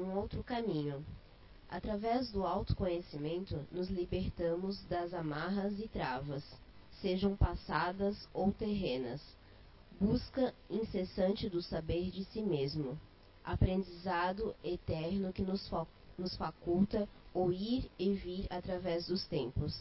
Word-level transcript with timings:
um 0.00 0.16
outro 0.16 0.42
caminho. 0.42 1.04
Através 1.68 2.32
do 2.32 2.44
autoconhecimento, 2.44 3.64
nos 3.70 3.88
libertamos 3.88 4.82
das 4.84 5.14
amarras 5.14 5.78
e 5.78 5.86
travas, 5.86 6.42
sejam 7.00 7.36
passadas 7.36 8.28
ou 8.34 8.50
terrenas. 8.52 9.20
Busca 10.00 10.54
incessante 10.68 11.48
do 11.48 11.62
saber 11.62 12.10
de 12.10 12.24
si 12.24 12.42
mesmo. 12.42 12.98
Aprendizado 13.44 14.54
eterno 14.64 15.32
que 15.32 15.42
nos, 15.42 15.70
nos 16.18 16.36
faculta 16.36 17.08
o 17.32 17.52
ir 17.52 17.90
e 17.98 18.12
vir 18.14 18.46
através 18.50 19.06
dos 19.06 19.26
tempos. 19.26 19.78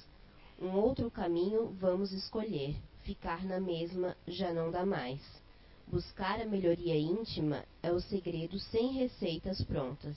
Um 0.61 0.75
outro 0.75 1.09
caminho 1.09 1.67
vamos 1.79 2.11
escolher, 2.11 2.75
ficar 3.03 3.43
na 3.45 3.59
mesma 3.59 4.15
já 4.27 4.53
não 4.53 4.69
dá 4.69 4.85
mais. 4.85 5.21
Buscar 5.91 6.39
a 6.39 6.45
melhoria 6.45 6.95
íntima 6.95 7.65
é 7.81 7.91
o 7.91 7.99
segredo 7.99 8.59
sem 8.59 8.93
receitas 8.93 9.59
prontas, 9.63 10.15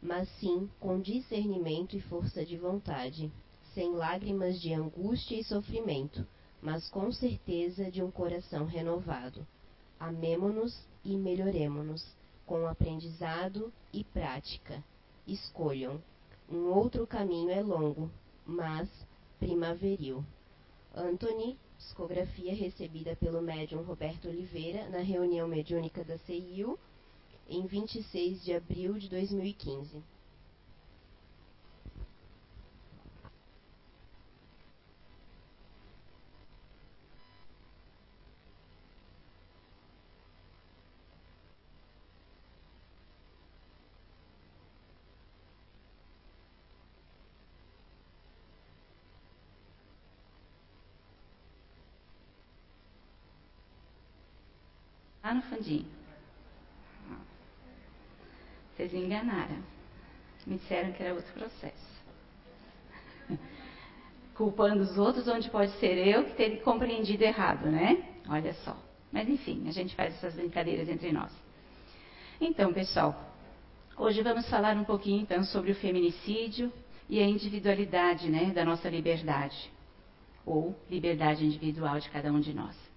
mas 0.00 0.28
sim 0.38 0.70
com 0.78 1.00
discernimento 1.00 1.96
e 1.96 2.00
força 2.00 2.46
de 2.46 2.56
vontade, 2.56 3.32
sem 3.74 3.92
lágrimas 3.96 4.60
de 4.60 4.72
angústia 4.72 5.40
e 5.40 5.42
sofrimento, 5.42 6.24
mas 6.62 6.88
com 6.88 7.10
certeza 7.10 7.90
de 7.90 8.00
um 8.00 8.12
coração 8.12 8.64
renovado. 8.64 9.44
Amemo-nos 9.98 10.86
e 11.04 11.16
melhoremo-nos, 11.16 12.06
com 12.46 12.68
aprendizado 12.68 13.72
e 13.92 14.04
prática. 14.04 14.84
Escolham. 15.26 16.00
Um 16.48 16.68
outro 16.68 17.08
caminho 17.08 17.50
é 17.50 17.60
longo, 17.60 18.08
mas 18.46 18.88
primaveril. 19.40 20.24
Anthony 20.94 21.58
psicografia 21.82 22.54
recebida 22.54 23.16
pelo 23.16 23.42
médium 23.42 23.82
Roberto 23.82 24.28
Oliveira 24.28 24.88
na 24.88 25.00
reunião 25.00 25.48
mediúnica 25.48 26.04
da 26.04 26.16
CIU 26.18 26.78
em 27.48 27.66
26 27.66 28.44
de 28.44 28.54
abril 28.54 28.94
de 28.94 29.08
2015. 29.08 30.00
No 55.32 55.42
fundinho. 55.42 55.86
Vocês 58.74 58.92
me 58.92 59.04
enganaram. 59.04 59.62
Me 60.46 60.58
disseram 60.58 60.92
que 60.92 61.02
era 61.02 61.14
outro 61.14 61.32
processo. 61.32 62.02
Culpando 64.34 64.82
os 64.82 64.98
outros, 64.98 65.28
onde 65.28 65.48
pode 65.50 65.72
ser 65.78 65.96
eu 66.06 66.24
que 66.24 66.34
ter 66.34 66.62
compreendido 66.62 67.22
errado, 67.22 67.70
né? 67.70 68.02
Olha 68.28 68.52
só. 68.54 68.76
Mas 69.10 69.28
enfim, 69.28 69.68
a 69.68 69.72
gente 69.72 69.94
faz 69.94 70.14
essas 70.14 70.34
brincadeiras 70.34 70.88
entre 70.88 71.12
nós. 71.12 71.30
Então, 72.40 72.72
pessoal, 72.72 73.14
hoje 73.96 74.22
vamos 74.22 74.48
falar 74.48 74.76
um 74.76 74.84
pouquinho 74.84 75.20
então 75.22 75.44
sobre 75.44 75.70
o 75.70 75.74
feminicídio 75.76 76.72
e 77.08 77.20
a 77.20 77.26
individualidade, 77.26 78.28
né, 78.30 78.50
da 78.52 78.64
nossa 78.64 78.88
liberdade 78.88 79.70
ou 80.44 80.74
liberdade 80.90 81.44
individual 81.44 82.00
de 82.00 82.10
cada 82.10 82.32
um 82.32 82.40
de 82.40 82.52
nós. 82.52 82.91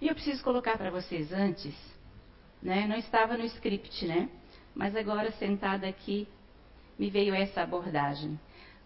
E 0.00 0.08
eu 0.08 0.14
preciso 0.14 0.42
colocar 0.42 0.76
para 0.76 0.90
vocês 0.90 1.32
antes, 1.32 1.74
né? 2.62 2.86
Não 2.86 2.96
estava 2.96 3.36
no 3.36 3.44
script, 3.44 4.06
né? 4.06 4.28
Mas 4.74 4.96
agora 4.96 5.30
sentada 5.32 5.86
aqui 5.86 6.26
me 6.98 7.10
veio 7.10 7.34
essa 7.34 7.62
abordagem. 7.62 8.38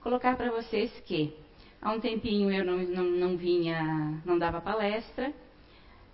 Colocar 0.02 0.36
para 0.36 0.50
vocês 0.50 0.90
que 1.06 1.34
há 1.80 1.92
um 1.92 2.00
tempinho 2.00 2.52
eu 2.52 2.64
não, 2.64 2.78
não, 2.78 3.04
não 3.04 3.36
vinha, 3.36 4.20
não 4.24 4.38
dava 4.38 4.60
palestra, 4.60 5.32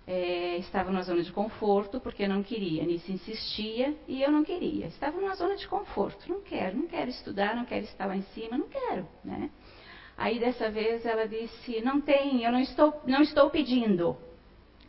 é, 0.07 0.57
estava 0.57 0.91
numa 0.91 1.01
zona 1.01 1.23
de 1.23 1.31
conforto 1.31 1.99
porque 1.99 2.27
não 2.27 2.41
queria. 2.41 2.83
Nisso 2.83 3.11
insistia 3.11 3.95
e 4.07 4.21
eu 4.21 4.31
não 4.31 4.43
queria. 4.43 4.87
Estava 4.87 5.19
numa 5.19 5.35
zona 5.35 5.55
de 5.55 5.67
conforto. 5.67 6.29
Não 6.29 6.41
quero, 6.41 6.77
não 6.77 6.87
quero 6.87 7.09
estudar, 7.09 7.55
não 7.55 7.65
quero 7.65 7.83
estar 7.85 8.05
lá 8.05 8.15
em 8.15 8.23
cima, 8.33 8.57
não 8.57 8.69
quero, 8.69 9.07
né? 9.23 9.49
Aí 10.17 10.39
dessa 10.39 10.69
vez 10.69 11.05
ela 11.05 11.27
disse: 11.27 11.81
não 11.81 11.99
tem, 11.99 12.43
eu 12.43 12.51
não 12.51 12.59
estou, 12.61 13.01
não 13.05 13.21
estou 13.21 13.49
pedindo 13.49 14.17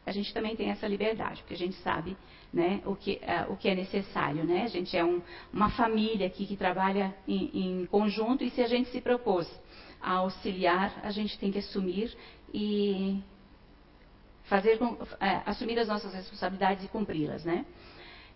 a 0.06 0.12
gente 0.12 0.33
também 0.33 0.55
tem 0.55 0.71
essa 0.71 0.87
liberdade, 0.87 1.41
porque 1.41 1.55
a 1.55 1.59
gente 1.59 1.75
sabe 1.83 2.17
né, 2.53 2.81
o, 2.87 2.94
que, 2.94 3.21
uh, 3.22 3.53
o 3.53 3.56
que 3.56 3.69
é 3.69 3.75
necessário. 3.75 4.44
Né? 4.44 4.62
A 4.62 4.69
gente 4.69 4.97
é 4.97 5.05
um, 5.05 5.21
uma 5.53 5.69
família 5.71 6.28
aqui 6.28 6.47
que 6.47 6.56
trabalha 6.56 7.12
em, 7.27 7.81
em, 7.81 7.87
conjunto 7.87 8.44
e 8.44 8.50
se 8.50 8.62
a 8.62 8.69
gente 8.69 8.89
se 8.91 9.00
propôs 9.00 9.50
a 10.00 10.12
auxiliar, 10.12 11.00
a 11.03 11.11
gente 11.11 11.37
tem 11.41 11.50
que 11.50 11.59
assumir 11.59 12.17
e 12.55 13.21
fazer 14.44 14.81
uh, 14.81 14.97
assumir 15.44 15.77
as 15.81 15.89
nossas 15.89 16.15
responsabilidades 16.15 16.84
e 16.84 16.88
cumpri-las. 16.88 17.44
Né? 17.44 17.67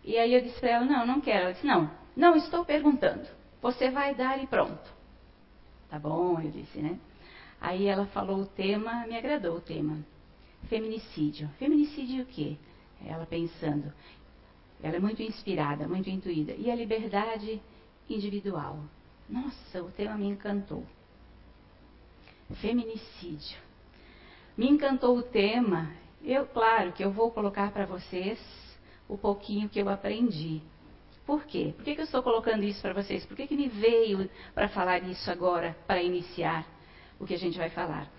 E 0.05 0.19
aí 0.19 0.35
eu 0.35 0.41
disse 0.41 0.59
para 0.59 0.71
ela, 0.71 0.85
não, 0.85 1.07
não 1.07 1.21
quero. 1.21 1.45
Ela 1.45 1.53
disse, 1.53 1.67
não, 1.67 1.89
não 2.17 2.35
estou 2.35 2.65
perguntando. 2.65 3.29
Você 3.63 3.91
vai 3.91 4.13
dar 4.17 4.43
e 4.43 4.47
pronto. 4.49 4.93
Tá 5.89 6.01
bom, 6.01 6.41
eu 6.41 6.51
disse, 6.51 6.81
né? 6.81 6.99
Aí 7.61 7.87
ela 7.87 8.07
falou 8.07 8.41
o 8.41 8.47
tema, 8.47 9.07
me 9.07 9.17
agradou 9.17 9.57
o 9.57 9.61
tema. 9.61 9.99
Feminicídio. 10.69 11.49
Feminicídio 11.59 12.23
o 12.23 12.27
quê? 12.27 12.57
Ela 13.05 13.27
pensando. 13.27 13.93
Ela 14.83 14.97
é 14.97 15.01
muito 15.01 15.23
inspirada, 15.23 15.87
muito 15.87 16.09
intuída. 16.09 16.53
E 16.53 16.71
a 16.71 16.75
liberdade 16.75 17.61
individual. 18.09 18.79
Nossa, 19.29 19.83
o 19.83 19.91
tema 19.91 20.17
me 20.17 20.27
encantou. 20.27 20.85
Feminicídio. 22.61 23.59
Me 24.57 24.69
encantou 24.69 25.17
o 25.17 25.23
tema. 25.23 25.93
Eu, 26.23 26.47
claro, 26.47 26.93
que 26.93 27.05
eu 27.05 27.11
vou 27.11 27.31
colocar 27.31 27.71
para 27.73 27.87
vocês 27.87 28.39
o 29.09 29.17
pouquinho 29.17 29.69
que 29.69 29.79
eu 29.81 29.89
aprendi. 29.89 30.61
Por 31.27 31.45
quê? 31.45 31.73
Por 31.77 31.85
que, 31.85 31.95
que 31.95 32.01
eu 32.01 32.05
estou 32.05 32.23
colocando 32.23 32.65
isso 32.65 32.83
para 32.83 32.93
vocês? 32.93 33.25
Por 33.25 33.37
que, 33.37 33.47
que 33.47 33.57
me 33.57 33.69
veio 33.69 34.29
para 34.55 34.69
falar 34.69 35.03
isso 35.05 35.31
agora, 35.31 35.77
para 35.87 36.03
iniciar 36.03 36.67
o 37.19 37.27
que 37.27 37.35
a 37.35 37.39
gente 37.39 37.57
vai 37.57 37.71
falar? 37.71 38.11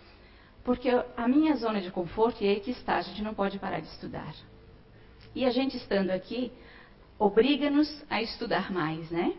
Porque 0.63 0.89
a 0.89 1.27
minha 1.27 1.55
zona 1.55 1.81
de 1.81 1.91
conforto, 1.91 2.43
e 2.43 2.47
aí 2.47 2.59
que 2.59 2.71
está, 2.71 2.97
a 2.97 3.01
gente 3.01 3.21
não 3.21 3.33
pode 3.33 3.57
parar 3.57 3.79
de 3.79 3.87
estudar. 3.87 4.33
E 5.33 5.45
a 5.45 5.49
gente 5.49 5.77
estando 5.77 6.11
aqui, 6.11 6.51
obriga-nos 7.17 8.03
a 8.09 8.21
estudar 8.21 8.71
mais, 8.71 9.09
né? 9.09 9.33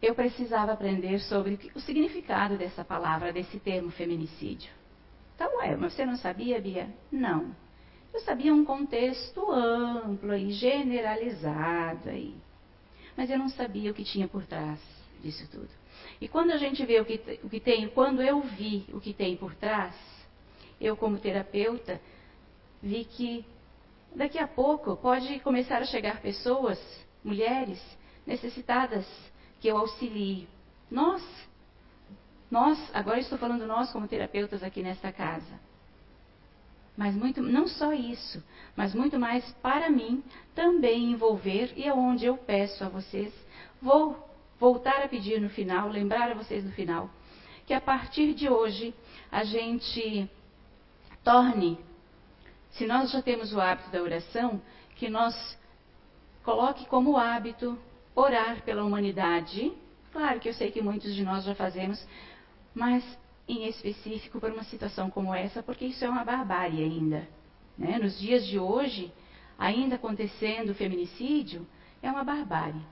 Eu 0.00 0.14
precisava 0.14 0.72
aprender 0.72 1.18
sobre 1.20 1.58
o 1.74 1.80
significado 1.80 2.56
dessa 2.56 2.84
palavra, 2.84 3.32
desse 3.32 3.58
termo 3.58 3.90
feminicídio. 3.90 4.70
Então, 5.34 5.62
é, 5.62 5.76
mas 5.76 5.92
você 5.92 6.04
não 6.04 6.16
sabia, 6.16 6.60
Bia? 6.60 6.88
Não. 7.10 7.54
Eu 8.12 8.20
sabia 8.20 8.52
um 8.52 8.64
contexto 8.64 9.50
amplo 9.50 10.34
e 10.34 10.50
generalizado 10.52 12.08
aí. 12.08 12.34
Mas 13.16 13.30
eu 13.30 13.38
não 13.38 13.48
sabia 13.48 13.90
o 13.90 13.94
que 13.94 14.04
tinha 14.04 14.28
por 14.28 14.44
trás 14.46 14.80
disso 15.20 15.48
tudo. 15.50 15.77
E 16.20 16.28
quando 16.28 16.50
a 16.50 16.56
gente 16.56 16.84
vê 16.84 17.00
o 17.00 17.04
que, 17.04 17.40
o 17.42 17.48
que 17.48 17.60
tem, 17.60 17.88
quando 17.88 18.22
eu 18.22 18.40
vi 18.40 18.86
o 18.92 19.00
que 19.00 19.12
tem 19.12 19.36
por 19.36 19.54
trás, 19.54 19.94
eu 20.80 20.96
como 20.96 21.18
terapeuta, 21.18 22.00
vi 22.82 23.04
que 23.04 23.44
daqui 24.14 24.38
a 24.38 24.46
pouco 24.46 24.96
pode 24.96 25.40
começar 25.40 25.78
a 25.78 25.86
chegar 25.86 26.20
pessoas, 26.20 26.78
mulheres, 27.22 27.80
necessitadas 28.26 29.06
que 29.60 29.68
eu 29.68 29.76
auxilie. 29.76 30.48
Nós, 30.90 31.22
nós, 32.50 32.78
agora 32.94 33.18
estou 33.18 33.38
falando 33.38 33.66
nós 33.66 33.90
como 33.90 34.08
terapeutas 34.08 34.62
aqui 34.62 34.82
nesta 34.82 35.12
casa. 35.12 35.68
Mas 36.96 37.14
muito, 37.14 37.40
não 37.40 37.68
só 37.68 37.92
isso, 37.92 38.42
mas 38.74 38.92
muito 38.92 39.20
mais 39.20 39.48
para 39.62 39.88
mim 39.88 40.22
também 40.54 41.12
envolver 41.12 41.72
e 41.76 41.84
é 41.84 41.94
onde 41.94 42.26
eu 42.26 42.36
peço 42.36 42.82
a 42.82 42.88
vocês, 42.88 43.32
vou 43.80 44.27
voltar 44.58 45.02
a 45.02 45.08
pedir 45.08 45.40
no 45.40 45.48
final, 45.48 45.88
lembrar 45.88 46.30
a 46.30 46.34
vocês 46.34 46.64
no 46.64 46.72
final, 46.72 47.10
que 47.66 47.74
a 47.74 47.80
partir 47.80 48.34
de 48.34 48.48
hoje 48.48 48.94
a 49.30 49.44
gente 49.44 50.28
torne, 51.22 51.78
se 52.70 52.86
nós 52.86 53.10
já 53.10 53.22
temos 53.22 53.52
o 53.52 53.60
hábito 53.60 53.90
da 53.90 54.02
oração, 54.02 54.60
que 54.96 55.08
nós 55.08 55.58
coloque 56.42 56.86
como 56.86 57.16
hábito 57.16 57.78
orar 58.14 58.62
pela 58.62 58.84
humanidade. 58.84 59.72
Claro 60.12 60.40
que 60.40 60.48
eu 60.48 60.54
sei 60.54 60.70
que 60.70 60.82
muitos 60.82 61.14
de 61.14 61.22
nós 61.22 61.44
já 61.44 61.54
fazemos, 61.54 62.04
mas 62.74 63.04
em 63.46 63.66
específico 63.68 64.40
por 64.40 64.50
uma 64.50 64.64
situação 64.64 65.10
como 65.10 65.34
essa, 65.34 65.62
porque 65.62 65.86
isso 65.86 66.04
é 66.04 66.08
uma 66.08 66.24
barbárie 66.24 66.82
ainda. 66.82 67.28
Né? 67.76 67.98
Nos 67.98 68.18
dias 68.18 68.46
de 68.46 68.58
hoje, 68.58 69.12
ainda 69.58 69.96
acontecendo 69.96 70.70
o 70.70 70.74
feminicídio, 70.74 71.66
é 72.02 72.10
uma 72.10 72.24
barbárie. 72.24 72.82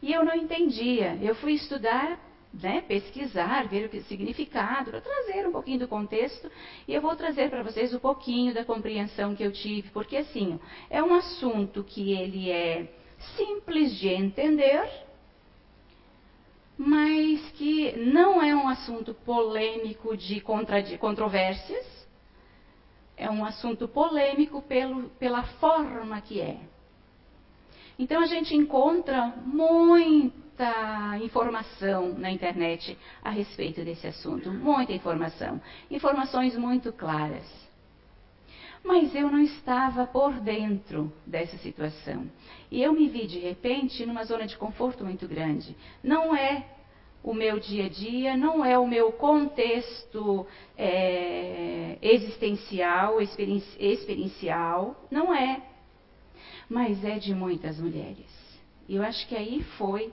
E 0.00 0.12
eu 0.12 0.24
não 0.24 0.34
entendia. 0.34 1.18
Eu 1.20 1.34
fui 1.34 1.52
estudar, 1.52 2.18
né, 2.52 2.82
pesquisar, 2.82 3.66
ver 3.68 3.90
o 3.92 4.02
significado, 4.04 4.90
para 4.90 5.00
trazer 5.00 5.46
um 5.46 5.52
pouquinho 5.52 5.80
do 5.80 5.88
contexto. 5.88 6.50
E 6.86 6.94
eu 6.94 7.02
vou 7.02 7.14
trazer 7.16 7.50
para 7.50 7.62
vocês 7.62 7.92
um 7.92 7.98
pouquinho 7.98 8.54
da 8.54 8.64
compreensão 8.64 9.34
que 9.34 9.42
eu 9.42 9.52
tive, 9.52 9.90
porque 9.90 10.16
assim, 10.16 10.58
é 10.88 11.02
um 11.02 11.14
assunto 11.14 11.82
que 11.82 12.12
ele 12.12 12.50
é 12.50 12.88
simples 13.36 13.98
de 13.98 14.08
entender, 14.08 14.88
mas 16.76 17.40
que 17.52 17.96
não 17.96 18.40
é 18.40 18.54
um 18.54 18.68
assunto 18.68 19.12
polêmico 19.12 20.16
de 20.16 20.40
controvérsias, 20.40 21.98
é 23.16 23.28
um 23.28 23.44
assunto 23.44 23.88
polêmico 23.88 24.62
pelo, 24.62 25.08
pela 25.10 25.42
forma 25.42 26.20
que 26.20 26.40
é. 26.40 26.60
Então 27.98 28.22
a 28.22 28.26
gente 28.26 28.54
encontra 28.54 29.34
muita 29.44 31.18
informação 31.20 32.12
na 32.16 32.30
internet 32.30 32.96
a 33.24 33.30
respeito 33.30 33.84
desse 33.84 34.06
assunto, 34.06 34.52
muita 34.52 34.92
informação, 34.92 35.60
informações 35.90 36.56
muito 36.56 36.92
claras. 36.92 37.44
Mas 38.84 39.12
eu 39.16 39.28
não 39.28 39.40
estava 39.40 40.06
por 40.06 40.32
dentro 40.34 41.12
dessa 41.26 41.58
situação. 41.58 42.30
E 42.70 42.80
eu 42.80 42.92
me 42.92 43.08
vi 43.08 43.26
de 43.26 43.40
repente 43.40 44.06
numa 44.06 44.24
zona 44.24 44.46
de 44.46 44.56
conforto 44.56 45.04
muito 45.04 45.26
grande. 45.26 45.76
Não 46.00 46.36
é 46.36 46.64
o 47.20 47.34
meu 47.34 47.58
dia 47.58 47.86
a 47.86 47.88
dia, 47.88 48.36
não 48.36 48.64
é 48.64 48.78
o 48.78 48.86
meu 48.86 49.10
contexto 49.10 50.46
é, 50.76 51.98
existencial, 52.00 53.20
experiencial, 53.20 55.04
não 55.10 55.34
é 55.34 55.60
mas 56.68 57.04
é 57.04 57.18
de 57.18 57.34
muitas 57.34 57.78
mulheres. 57.78 58.26
E 58.88 58.96
eu 58.96 59.02
acho 59.02 59.26
que 59.26 59.36
aí 59.36 59.62
foi 59.76 60.12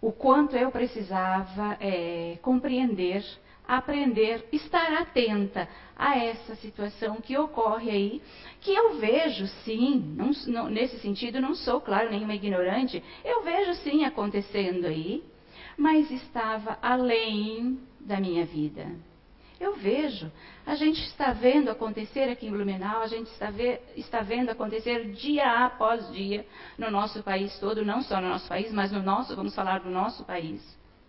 o 0.00 0.10
quanto 0.10 0.56
eu 0.56 0.70
precisava 0.70 1.76
é, 1.80 2.36
compreender, 2.42 3.24
aprender, 3.66 4.44
estar 4.52 4.92
atenta 5.00 5.68
a 5.96 6.18
essa 6.18 6.56
situação 6.56 7.20
que 7.20 7.36
ocorre 7.38 7.90
aí, 7.90 8.22
que 8.60 8.74
eu 8.74 8.98
vejo 8.98 9.46
sim, 9.64 10.14
não, 10.16 10.32
não, 10.48 10.68
nesse 10.68 10.98
sentido 10.98 11.40
não 11.40 11.54
sou, 11.54 11.80
claro, 11.80 12.10
nenhuma 12.10 12.34
ignorante, 12.34 13.02
eu 13.24 13.42
vejo 13.44 13.74
sim 13.74 14.04
acontecendo 14.04 14.86
aí, 14.86 15.22
mas 15.76 16.10
estava 16.10 16.76
além 16.82 17.78
da 18.00 18.18
minha 18.18 18.44
vida. 18.44 18.86
Eu 19.62 19.76
vejo. 19.76 20.28
A 20.66 20.74
gente 20.74 21.00
está 21.04 21.32
vendo 21.32 21.70
acontecer 21.70 22.28
aqui 22.28 22.48
em 22.48 22.50
Blumenau, 22.50 23.00
a 23.00 23.06
gente 23.06 23.28
está, 23.28 23.48
ver, 23.48 23.80
está 23.96 24.20
vendo 24.20 24.50
acontecer 24.50 25.12
dia 25.12 25.66
após 25.66 26.12
dia 26.12 26.44
no 26.76 26.90
nosso 26.90 27.22
país 27.22 27.56
todo, 27.60 27.84
não 27.84 28.02
só 28.02 28.20
no 28.20 28.28
nosso 28.28 28.48
país, 28.48 28.72
mas 28.72 28.90
no 28.90 29.00
nosso, 29.00 29.36
vamos 29.36 29.54
falar 29.54 29.78
do 29.78 29.88
nosso 29.88 30.24
país, 30.24 30.60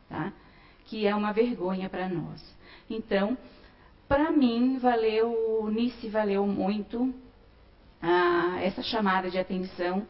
tá? 0.08 0.32
que 0.86 1.08
é 1.08 1.16
uma 1.16 1.34
vergonha 1.34 1.90
para 1.90 2.08
nós. 2.08 2.56
Então, 2.88 3.36
para 4.08 4.32
mim, 4.32 4.78
valeu, 4.78 5.68
Nice 5.72 6.08
valeu 6.08 6.46
muito 6.46 7.12
ah, 8.00 8.60
essa 8.62 8.84
chamada 8.84 9.32
de 9.32 9.40
atenção 9.40 10.06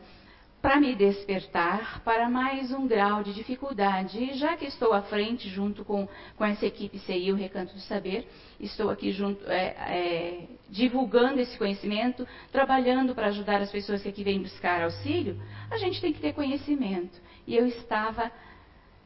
para 0.64 0.80
me 0.80 0.96
despertar 0.96 2.02
para 2.06 2.30
mais 2.30 2.72
um 2.72 2.88
grau 2.88 3.22
de 3.22 3.34
dificuldade. 3.34 4.18
E 4.18 4.34
já 4.36 4.56
que 4.56 4.64
estou 4.64 4.94
à 4.94 5.02
frente, 5.02 5.50
junto 5.50 5.84
com, 5.84 6.08
com 6.38 6.46
essa 6.46 6.66
equipe 6.66 6.98
CI, 7.00 7.34
o 7.34 7.36
Recanto 7.36 7.74
do 7.74 7.82
Saber, 7.82 8.26
estou 8.62 8.90
aqui 8.90 9.12
junto, 9.12 9.44
é, 9.52 9.66
é, 9.66 10.48
divulgando 10.70 11.42
esse 11.42 11.58
conhecimento, 11.58 12.26
trabalhando 12.50 13.14
para 13.14 13.28
ajudar 13.28 13.62
as 13.62 13.70
pessoas 13.74 14.02
que 14.02 14.08
aqui 14.08 14.24
vêm 14.24 14.42
buscar 14.42 14.82
auxílio, 14.82 15.38
a 15.70 15.78
gente 15.78 16.00
tem 16.00 16.14
que 16.14 16.22
ter 16.22 16.32
conhecimento. 16.32 17.20
E 17.46 17.58
eu 17.58 17.68
estava 17.68 18.32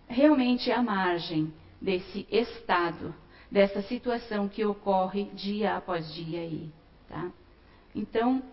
realmente 0.07 0.71
à 0.71 0.83
margem 0.83 1.51
desse 1.81 2.27
estado, 2.31 3.15
dessa 3.49 3.81
situação 3.81 4.47
que 4.47 4.63
ocorre 4.63 5.23
dia 5.33 5.75
após 5.75 6.13
dia 6.13 6.39
aí. 6.39 6.69
Tá? 7.09 7.31
Então, 7.95 8.43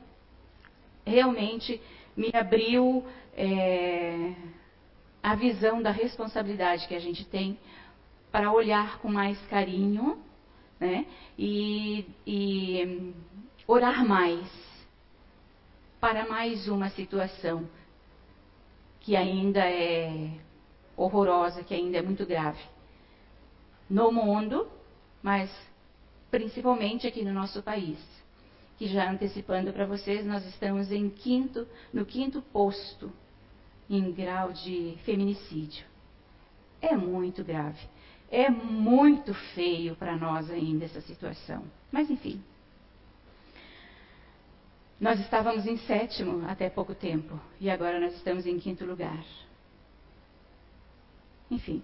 realmente 1.04 1.78
me 2.16 2.30
abriu 2.32 3.04
é, 3.36 4.32
a 5.22 5.34
visão 5.34 5.82
da 5.82 5.90
responsabilidade 5.90 6.86
que 6.86 6.94
a 6.94 7.00
gente 7.00 7.24
tem 7.24 7.58
para 8.30 8.52
olhar 8.52 8.98
com 8.98 9.08
mais 9.08 9.40
carinho 9.46 10.18
né, 10.78 11.06
e, 11.38 12.06
e 12.26 13.14
orar 13.66 14.06
mais 14.06 14.46
para 16.00 16.28
mais 16.28 16.68
uma 16.68 16.90
situação 16.90 17.68
que 19.00 19.16
ainda 19.16 19.60
é 19.60 20.30
horrorosa, 20.96 21.62
que 21.62 21.74
ainda 21.74 21.98
é 21.98 22.02
muito 22.02 22.26
grave 22.26 22.62
no 23.88 24.10
mundo, 24.10 24.66
mas 25.22 25.50
principalmente 26.30 27.06
aqui 27.06 27.24
no 27.24 27.32
nosso 27.32 27.62
país 27.62 27.98
que 28.76 28.86
já 28.86 29.10
antecipando 29.10 29.72
para 29.72 29.86
vocês, 29.86 30.26
nós 30.26 30.44
estamos 30.46 30.90
em 30.90 31.08
quinto, 31.08 31.66
no 31.92 32.04
quinto 32.04 32.42
posto 32.42 33.12
em 33.88 34.10
grau 34.12 34.52
de 34.52 34.96
feminicídio. 35.04 35.84
É 36.80 36.96
muito 36.96 37.44
grave. 37.44 37.80
É 38.30 38.50
muito 38.50 39.32
feio 39.54 39.94
para 39.94 40.16
nós 40.16 40.50
ainda 40.50 40.84
essa 40.84 41.00
situação. 41.00 41.62
Mas 41.92 42.10
enfim. 42.10 42.42
Nós 45.00 45.20
estávamos 45.20 45.66
em 45.66 45.76
sétimo 45.78 46.48
até 46.48 46.68
pouco 46.70 46.94
tempo 46.94 47.38
e 47.60 47.68
agora 47.70 48.00
nós 48.00 48.14
estamos 48.14 48.46
em 48.46 48.58
quinto 48.58 48.84
lugar. 48.84 49.24
Enfim. 51.50 51.82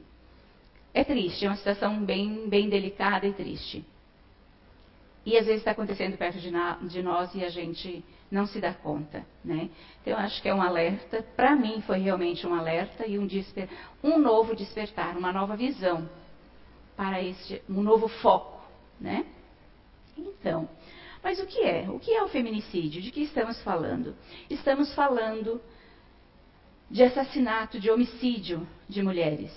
É 0.92 1.04
triste, 1.04 1.44
é 1.44 1.48
uma 1.48 1.56
situação 1.56 2.04
bem, 2.04 2.48
bem 2.48 2.68
delicada 2.68 3.26
e 3.26 3.32
triste. 3.32 3.84
E 5.24 5.36
às 5.36 5.46
vezes 5.46 5.60
está 5.60 5.72
acontecendo 5.72 6.16
perto 6.16 6.38
de, 6.38 6.50
na, 6.50 6.76
de, 6.76 7.02
nós 7.02 7.34
e 7.34 7.44
a 7.44 7.50
gente 7.50 8.04
não 8.30 8.46
se 8.46 8.60
dá 8.60 8.72
conta, 8.72 9.24
né? 9.44 9.68
Então 10.00 10.14
eu 10.14 10.18
acho 10.18 10.40
que 10.40 10.48
é 10.48 10.54
um 10.54 10.62
alerta. 10.62 11.22
Para 11.36 11.54
mim 11.54 11.82
foi 11.82 11.98
realmente 11.98 12.46
um 12.46 12.54
alerta 12.54 13.06
e 13.06 13.18
um, 13.18 13.26
desper, 13.26 13.68
um 14.02 14.18
novo 14.18 14.56
despertar, 14.56 15.16
uma 15.16 15.32
nova 15.32 15.56
visão 15.56 16.08
para 16.96 17.22
este, 17.22 17.62
um 17.68 17.82
novo 17.82 18.08
foco, 18.08 18.62
né? 18.98 19.26
Então, 20.16 20.68
mas 21.22 21.38
o 21.38 21.46
que 21.46 21.60
é? 21.62 21.88
O 21.88 21.98
que 21.98 22.12
é 22.12 22.22
o 22.22 22.28
feminicídio? 22.28 23.02
De 23.02 23.10
que 23.10 23.22
estamos 23.22 23.62
falando? 23.62 24.14
Estamos 24.48 24.94
falando 24.94 25.60
de 26.90 27.02
assassinato, 27.02 27.78
de 27.78 27.90
homicídio 27.90 28.66
de 28.88 29.02
mulheres. 29.02 29.52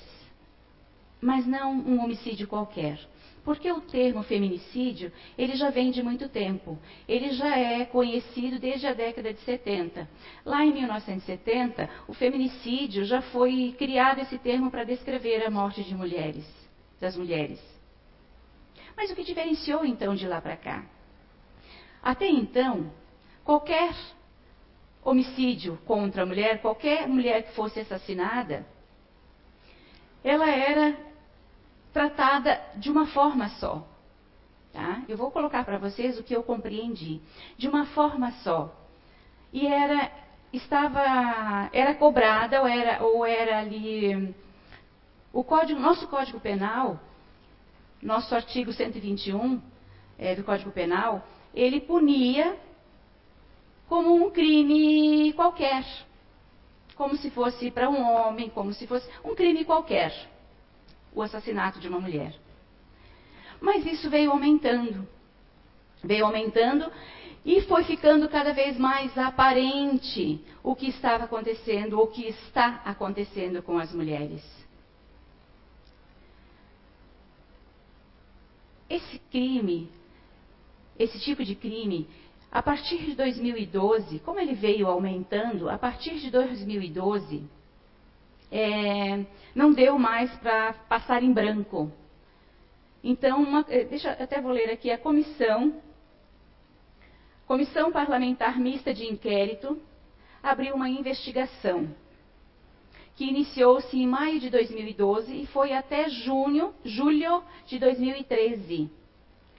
Mas 1.21 1.47
não 1.47 1.73
um 1.73 2.03
homicídio 2.03 2.47
qualquer. 2.47 2.99
Porque 3.43 3.69
o 3.69 3.81
termo 3.81 4.23
feminicídio, 4.23 5.11
ele 5.37 5.55
já 5.55 5.69
vem 5.69 5.91
de 5.91 6.01
muito 6.01 6.29
tempo. 6.29 6.79
Ele 7.07 7.33
já 7.33 7.57
é 7.57 7.83
conhecido 7.85 8.57
desde 8.57 8.87
a 8.87 8.93
década 8.93 9.33
de 9.33 9.39
70. 9.41 10.07
Lá 10.45 10.63
em 10.63 10.71
1970, 10.71 11.89
o 12.07 12.13
feminicídio 12.13 13.03
já 13.03 13.21
foi 13.21 13.75
criado 13.77 14.19
esse 14.21 14.37
termo 14.37 14.71
para 14.71 14.85
descrever 14.85 15.45
a 15.45 15.51
morte 15.51 15.83
de 15.83 15.93
mulheres, 15.93 16.45
das 17.01 17.17
mulheres. 17.17 17.59
Mas 18.95 19.11
o 19.11 19.15
que 19.15 19.23
diferenciou 19.23 19.83
então 19.85 20.15
de 20.15 20.25
lá 20.25 20.39
para 20.39 20.55
cá? 20.55 20.85
Até 22.01 22.27
então, 22.27 22.91
qualquer 23.43 23.93
homicídio 25.03 25.77
contra 25.85 26.23
a 26.23 26.25
mulher, 26.25 26.61
qualquer 26.61 27.07
mulher 27.09 27.43
que 27.43 27.55
fosse 27.55 27.81
assassinada, 27.81 28.65
ela 30.23 30.49
era 30.49 31.12
tratada 31.93 32.59
de 32.75 32.89
uma 32.89 33.05
forma 33.07 33.47
só. 33.49 33.87
Tá? 34.73 35.03
Eu 35.07 35.15
vou 35.15 35.29
colocar 35.29 35.63
para 35.63 35.77
vocês 35.77 36.19
o 36.19 36.23
que 36.23 36.35
eu 36.35 36.41
compreendi. 36.41 37.21
De 37.57 37.69
uma 37.69 37.85
forma 37.85 38.31
só. 38.43 38.73
E 39.53 39.67
era 39.67 40.11
estava 40.51 41.69
era 41.71 41.95
cobrada 41.95 42.61
ou 42.61 42.67
era 42.67 43.03
ou 43.03 43.25
era 43.25 43.59
ali 43.59 44.33
o 45.31 45.43
código 45.43 45.79
nosso 45.79 46.07
código 46.07 46.39
penal 46.39 46.99
nosso 47.99 48.35
artigo 48.35 48.71
121 48.71 49.59
é, 50.15 50.35
do 50.35 50.43
código 50.43 50.69
penal 50.71 51.25
ele 51.55 51.81
punia 51.81 52.55
como 53.89 54.13
um 54.13 54.29
crime 54.29 55.33
qualquer 55.33 55.83
como 56.95 57.17
se 57.17 57.31
fosse 57.31 57.71
para 57.71 57.89
um 57.89 57.99
homem 58.03 58.47
como 58.47 58.73
se 58.73 58.85
fosse 58.85 59.09
um 59.25 59.33
crime 59.33 59.65
qualquer 59.65 60.13
o 61.13 61.21
assassinato 61.21 61.79
de 61.79 61.87
uma 61.87 61.99
mulher. 61.99 62.33
Mas 63.61 63.85
isso 63.85 64.09
veio 64.09 64.31
aumentando. 64.31 65.07
Veio 66.03 66.25
aumentando 66.25 66.91
e 67.45 67.61
foi 67.61 67.83
ficando 67.83 68.29
cada 68.29 68.53
vez 68.53 68.77
mais 68.77 69.17
aparente 69.17 70.41
o 70.63 70.75
que 70.75 70.87
estava 70.87 71.25
acontecendo, 71.25 71.99
o 71.99 72.07
que 72.07 72.27
está 72.27 72.81
acontecendo 72.85 73.61
com 73.61 73.77
as 73.77 73.93
mulheres. 73.93 74.41
Esse 78.89 79.19
crime, 79.31 79.89
esse 80.97 81.19
tipo 81.19 81.43
de 81.43 81.55
crime, 81.55 82.07
a 82.51 82.61
partir 82.61 82.97
de 82.99 83.15
2012, 83.15 84.19
como 84.19 84.39
ele 84.39 84.53
veio 84.53 84.87
aumentando, 84.87 85.69
a 85.69 85.77
partir 85.77 86.19
de 86.19 86.29
2012, 86.29 87.43
é, 88.53 89.25
não 89.55 89.73
deu 89.73 89.97
mais 89.97 90.29
para 90.35 90.73
passar 90.87 91.23
em 91.23 91.33
branco. 91.33 91.91
Então, 93.03 93.41
uma, 93.41 93.65
é, 93.67 93.83
deixa, 93.83 94.11
até 94.11 94.39
vou 94.39 94.51
ler 94.51 94.69
aqui 94.69 94.91
a 94.91 94.97
comissão, 94.97 95.81
Comissão 97.47 97.91
Parlamentar 97.91 98.57
Mista 98.59 98.93
de 98.93 99.05
Inquérito, 99.05 99.81
abriu 100.41 100.75
uma 100.75 100.87
investigação 100.87 101.93
que 103.15 103.25
iniciou-se 103.25 103.97
em 103.97 104.07
maio 104.07 104.39
de 104.39 104.49
2012 104.49 105.41
e 105.41 105.45
foi 105.47 105.73
até 105.73 106.09
junho, 106.09 106.73
julho 106.85 107.43
de 107.65 107.77
2013. 107.77 108.89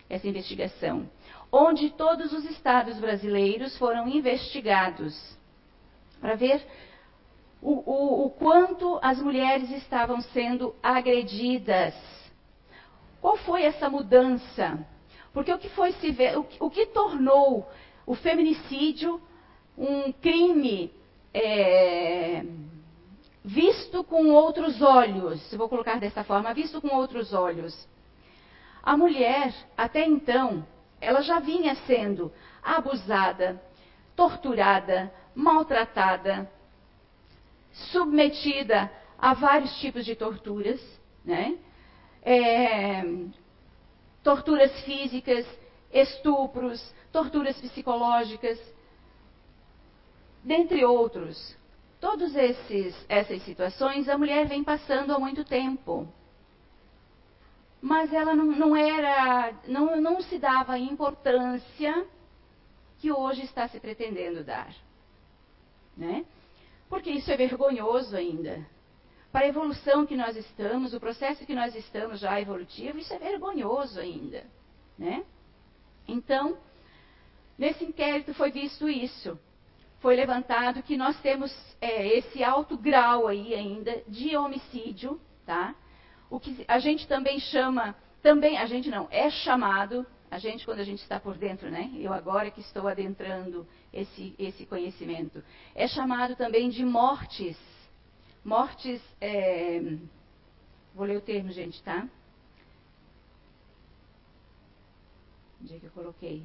Essa 0.09 0.27
investigação, 0.27 1.09
onde 1.53 1.91
todos 1.91 2.33
os 2.33 2.45
estados 2.47 2.99
brasileiros 2.99 3.77
foram 3.77 4.09
investigados 4.09 5.37
para 6.21 6.35
ver 6.35 6.65
o, 7.65 7.83
o, 7.91 8.27
o 8.27 8.31
quanto 8.31 8.99
as 9.01 9.19
mulheres 9.23 9.71
estavam 9.71 10.21
sendo 10.21 10.75
agredidas. 10.83 11.95
Qual 13.23 13.39
foi 13.39 13.63
essa 13.63 13.89
mudança? 13.89 14.87
Porque 15.33 15.51
o 15.51 15.59
que 15.59 15.71
foi 15.71 15.93
se 15.93 16.11
ver, 16.11 16.39
o, 16.39 16.47
o 16.61 16.69
que 16.71 16.85
tornou 16.87 17.67
o 18.07 18.15
feminicídio 18.15 19.19
um 19.79 20.13
crime 20.13 20.93
é, 21.33 22.45
visto 23.43 24.05
com 24.05 24.29
outros 24.29 24.83
olhos, 24.83 25.41
se 25.49 25.57
vou 25.57 25.69
colocar 25.69 25.99
dessa 25.99 26.23
forma, 26.23 26.53
visto 26.53 26.83
com 26.83 26.95
outros 26.95 27.33
olhos. 27.33 27.89
A 28.83 28.95
mulher, 28.95 29.55
até 29.75 30.05
então, 30.05 30.67
ela 31.01 31.23
já 31.23 31.41
vinha 31.41 31.75
sendo 31.87 32.31
abusada, 32.63 33.61
torturada, 34.15 35.11
maltratada, 35.35 36.49
submetida 37.75 38.91
a 39.19 39.35
vários 39.35 39.79
tipos 39.81 40.05
de 40.05 40.15
torturas, 40.15 40.81
né? 41.25 41.59
É, 42.23 43.03
torturas 44.23 44.73
físicas, 44.85 45.47
estupros, 45.93 46.95
torturas 47.13 47.61
psicológicas, 47.61 48.59
dentre 50.43 50.85
outros. 50.85 51.57
Todas 52.01 52.35
essas 52.37 53.43
situações 53.43 54.09
a 54.09 54.19
mulher 54.19 54.47
vem 54.47 54.63
passando 54.63 55.13
há 55.13 55.19
muito 55.19 55.43
tempo. 55.45 56.07
Mas 57.81 58.13
ela 58.13 58.35
não, 58.35 58.47
não 58.47 58.77
era, 58.77 59.55
não, 59.67 60.01
não 60.01 60.21
se 60.23 60.39
dava 60.39 60.75
a 60.75 60.79
importância 60.79 62.07
que 62.99 63.11
hoje 63.13 63.43
está 63.43 63.69
se 63.69 63.81
pretendendo 63.81 64.45
dar. 64.45 64.75
Né? 65.97 66.25
Porque 66.95 67.11
isso 67.11 67.29
é 67.33 67.37
vergonhoso 67.37 68.17
ainda. 68.17 68.65
Para 69.33 69.47
a 69.47 69.49
evolução 69.49 70.07
que 70.07 70.15
nós 70.15 70.37
estamos, 70.37 70.95
o 70.95 71.01
processo 71.01 71.45
que 71.45 71.53
nós 71.53 71.75
estamos 71.75 72.21
já 72.21 72.41
evolutivo, 72.41 72.99
isso 72.99 73.13
é 73.13 73.19
vergonhoso 73.19 73.99
ainda. 73.99 74.45
Né? 74.97 75.25
Então, 76.07 76.57
nesse 77.59 77.85
inquérito 77.85 78.33
foi 78.35 78.53
visto 78.53 78.89
isso. 78.89 79.37
Foi 79.99 80.15
levantado 80.15 80.85
que 80.85 80.97
nós 80.97 81.21
temos 81.21 81.53
é, 81.81 82.17
esse 82.17 82.45
alto 82.45 82.79
grau 82.79 83.27
aí 83.27 83.53
ainda 83.57 84.01
de 84.07 84.37
homicídio, 84.37 85.21
tá? 85.45 85.75
O 86.31 86.39
que 86.39 86.65
a 86.69 86.79
gente 86.79 87.09
também 87.09 87.41
chama, 87.41 87.97
também, 88.23 88.57
a 88.57 88.67
gente 88.67 88.89
não, 88.89 89.09
é 89.11 89.29
chamado 89.31 90.07
a 90.35 90.39
gente, 90.41 90.65
quando 90.65 90.81
a 90.81 90.85
gente 90.85 91.01
está 91.01 91.21
por 91.21 91.39
dentro, 91.39 91.71
né? 91.71 91.93
Eu 91.95 92.13
agora 92.13 92.51
que 92.51 92.61
estou 92.61 92.89
adentrando 92.89 93.65
esse, 93.93 94.35
esse 94.37 94.67
conhecimento. 94.67 95.41
É 95.77 95.87
chamado 95.87 96.35
também 96.35 96.69
de 96.71 96.85
mortes. 96.85 97.57
Mortes. 98.45 99.01
É... 99.21 99.81
Vou 100.93 101.07
ler 101.07 101.19
o 101.19 101.21
termo, 101.21 101.53
gente, 101.53 101.81
tá? 101.85 102.09
Onde 105.63 105.77
é 105.77 105.79
que 105.79 105.87
eu 105.87 105.93
coloquei? 105.93 106.45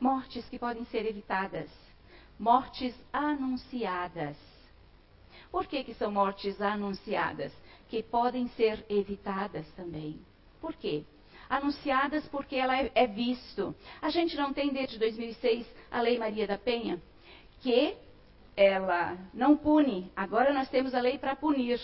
Mortes 0.00 0.48
que 0.48 0.56
podem 0.56 0.84
ser 0.84 1.04
evitadas. 1.04 1.68
Mortes 2.38 2.94
anunciadas. 3.12 4.36
Por 5.56 5.66
que, 5.66 5.82
que 5.84 5.94
são 5.94 6.12
mortes 6.12 6.60
anunciadas? 6.60 7.50
que 7.88 8.02
podem 8.02 8.46
ser 8.48 8.84
evitadas 8.90 9.66
também. 9.72 10.20
Por 10.60 10.74
quê? 10.74 11.02
Anunciadas 11.48 12.28
porque 12.28 12.56
ela 12.56 12.76
é, 12.78 12.92
é 12.94 13.06
visto. 13.06 13.74
A 14.02 14.10
gente 14.10 14.36
não 14.36 14.52
tem 14.52 14.70
desde 14.70 14.98
2006 14.98 15.66
a 15.90 16.02
Lei 16.02 16.18
Maria 16.18 16.46
da 16.46 16.58
Penha, 16.58 17.00
que 17.62 17.96
ela 18.54 19.16
não 19.32 19.56
pune. 19.56 20.12
Agora 20.14 20.52
nós 20.52 20.68
temos 20.68 20.94
a 20.94 21.00
lei 21.00 21.16
para 21.16 21.34
punir. 21.34 21.80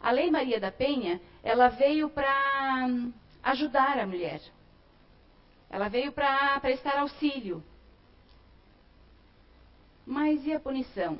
A 0.00 0.10
Lei 0.10 0.28
Maria 0.28 0.58
da 0.58 0.72
Penha, 0.72 1.20
ela 1.44 1.68
veio 1.68 2.08
para 2.08 2.86
hum, 2.88 3.12
ajudar 3.40 4.00
a 4.00 4.06
mulher. 4.06 4.40
Ela 5.70 5.86
veio 5.86 6.10
para 6.10 6.58
prestar 6.58 6.98
auxílio. 6.98 7.62
Mas 10.04 10.44
e 10.44 10.52
a 10.52 10.58
punição? 10.58 11.18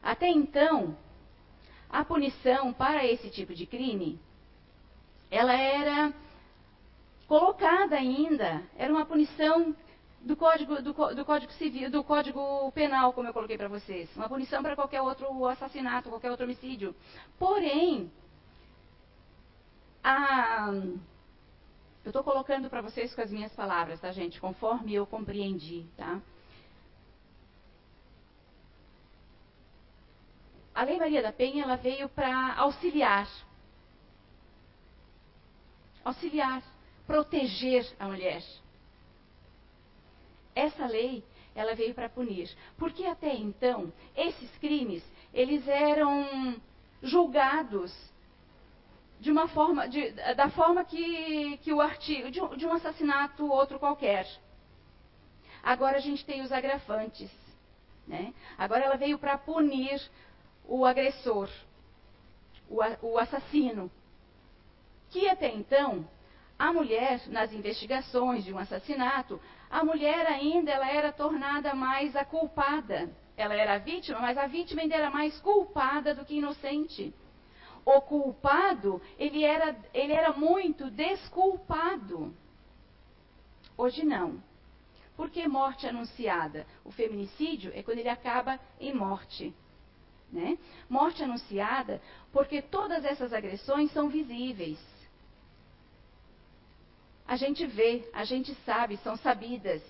Até 0.00 0.28
então, 0.28 0.96
a 1.96 2.04
punição 2.04 2.74
para 2.74 3.06
esse 3.06 3.30
tipo 3.30 3.54
de 3.54 3.64
crime, 3.64 4.20
ela 5.30 5.54
era 5.54 6.12
colocada 7.26 7.96
ainda, 7.96 8.62
era 8.76 8.92
uma 8.92 9.06
punição 9.06 9.74
do 10.20 10.36
código, 10.36 10.82
do, 10.82 10.92
do 10.92 11.24
código 11.24 11.50
civil, 11.52 11.90
do 11.90 12.04
código 12.04 12.70
penal, 12.72 13.14
como 13.14 13.28
eu 13.28 13.32
coloquei 13.32 13.56
para 13.56 13.68
vocês, 13.68 14.14
uma 14.14 14.28
punição 14.28 14.62
para 14.62 14.76
qualquer 14.76 15.00
outro 15.00 15.46
assassinato, 15.46 16.10
qualquer 16.10 16.30
outro 16.30 16.44
homicídio. 16.44 16.94
Porém, 17.38 18.12
a, 20.04 20.68
eu 22.04 22.10
estou 22.10 22.22
colocando 22.22 22.68
para 22.68 22.82
vocês 22.82 23.14
com 23.14 23.22
as 23.22 23.30
minhas 23.30 23.54
palavras, 23.54 23.98
tá, 24.00 24.12
gente? 24.12 24.38
Conforme 24.38 24.94
eu 24.94 25.06
compreendi, 25.06 25.86
tá? 25.96 26.20
A 30.76 30.84
Lei 30.84 30.98
Maria 30.98 31.22
da 31.22 31.32
Penha 31.32 31.64
ela 31.64 31.76
veio 31.76 32.06
para 32.10 32.54
auxiliar. 32.56 33.26
Auxiliar, 36.04 36.62
proteger 37.06 37.90
a 37.98 38.06
mulher. 38.06 38.44
Essa 40.54 40.86
lei, 40.86 41.24
ela 41.54 41.74
veio 41.74 41.94
para 41.94 42.10
punir. 42.10 42.54
Porque 42.76 43.06
até 43.06 43.34
então, 43.34 43.90
esses 44.14 44.50
crimes, 44.58 45.02
eles 45.32 45.66
eram 45.66 46.60
julgados 47.02 47.90
de 49.18 49.30
uma 49.30 49.48
forma, 49.48 49.88
de, 49.88 50.10
da 50.10 50.50
forma 50.50 50.84
que, 50.84 51.56
que 51.62 51.72
o 51.72 51.80
artigo, 51.80 52.30
de, 52.30 52.40
de 52.58 52.66
um 52.66 52.72
assassinato 52.74 53.50
outro 53.50 53.78
qualquer. 53.78 54.26
Agora 55.62 55.96
a 55.96 56.00
gente 56.00 56.22
tem 56.22 56.42
os 56.42 56.52
agravantes. 56.52 57.30
Né? 58.06 58.32
Agora 58.56 58.84
ela 58.84 58.96
veio 58.96 59.18
para 59.18 59.36
punir 59.36 60.00
o 60.66 60.84
agressor, 60.84 61.48
o, 62.68 62.80
o 63.02 63.18
assassino. 63.18 63.90
Que 65.10 65.28
até 65.28 65.52
então, 65.54 66.06
a 66.58 66.72
mulher, 66.72 67.22
nas 67.28 67.52
investigações 67.52 68.44
de 68.44 68.52
um 68.52 68.58
assassinato, 68.58 69.40
a 69.70 69.84
mulher 69.84 70.26
ainda 70.26 70.70
ela 70.70 70.90
era 70.90 71.12
tornada 71.12 71.74
mais 71.74 72.16
a 72.16 72.24
culpada. 72.24 73.10
Ela 73.36 73.54
era 73.54 73.74
a 73.74 73.78
vítima, 73.78 74.18
mas 74.20 74.38
a 74.38 74.46
vítima 74.46 74.82
ainda 74.82 74.94
era 74.94 75.10
mais 75.10 75.38
culpada 75.40 76.14
do 76.14 76.24
que 76.24 76.38
inocente. 76.38 77.14
O 77.84 78.00
culpado, 78.00 79.00
ele 79.18 79.44
era, 79.44 79.76
ele 79.92 80.12
era 80.12 80.32
muito 80.32 80.90
desculpado. 80.90 82.34
Hoje 83.76 84.04
não. 84.04 84.42
Por 85.16 85.30
que 85.30 85.46
morte 85.46 85.86
anunciada? 85.86 86.66
O 86.84 86.90
feminicídio 86.90 87.70
é 87.74 87.82
quando 87.82 87.98
ele 87.98 88.08
acaba 88.08 88.58
em 88.80 88.94
morte. 88.94 89.54
Né? 90.32 90.58
Morte 90.88 91.22
anunciada, 91.22 92.02
porque 92.32 92.60
todas 92.60 93.04
essas 93.04 93.32
agressões 93.32 93.92
são 93.92 94.08
visíveis. 94.08 94.78
A 97.26 97.36
gente 97.36 97.66
vê, 97.66 98.08
a 98.12 98.24
gente 98.24 98.54
sabe, 98.64 98.96
são 98.98 99.16
sabidas, 99.16 99.82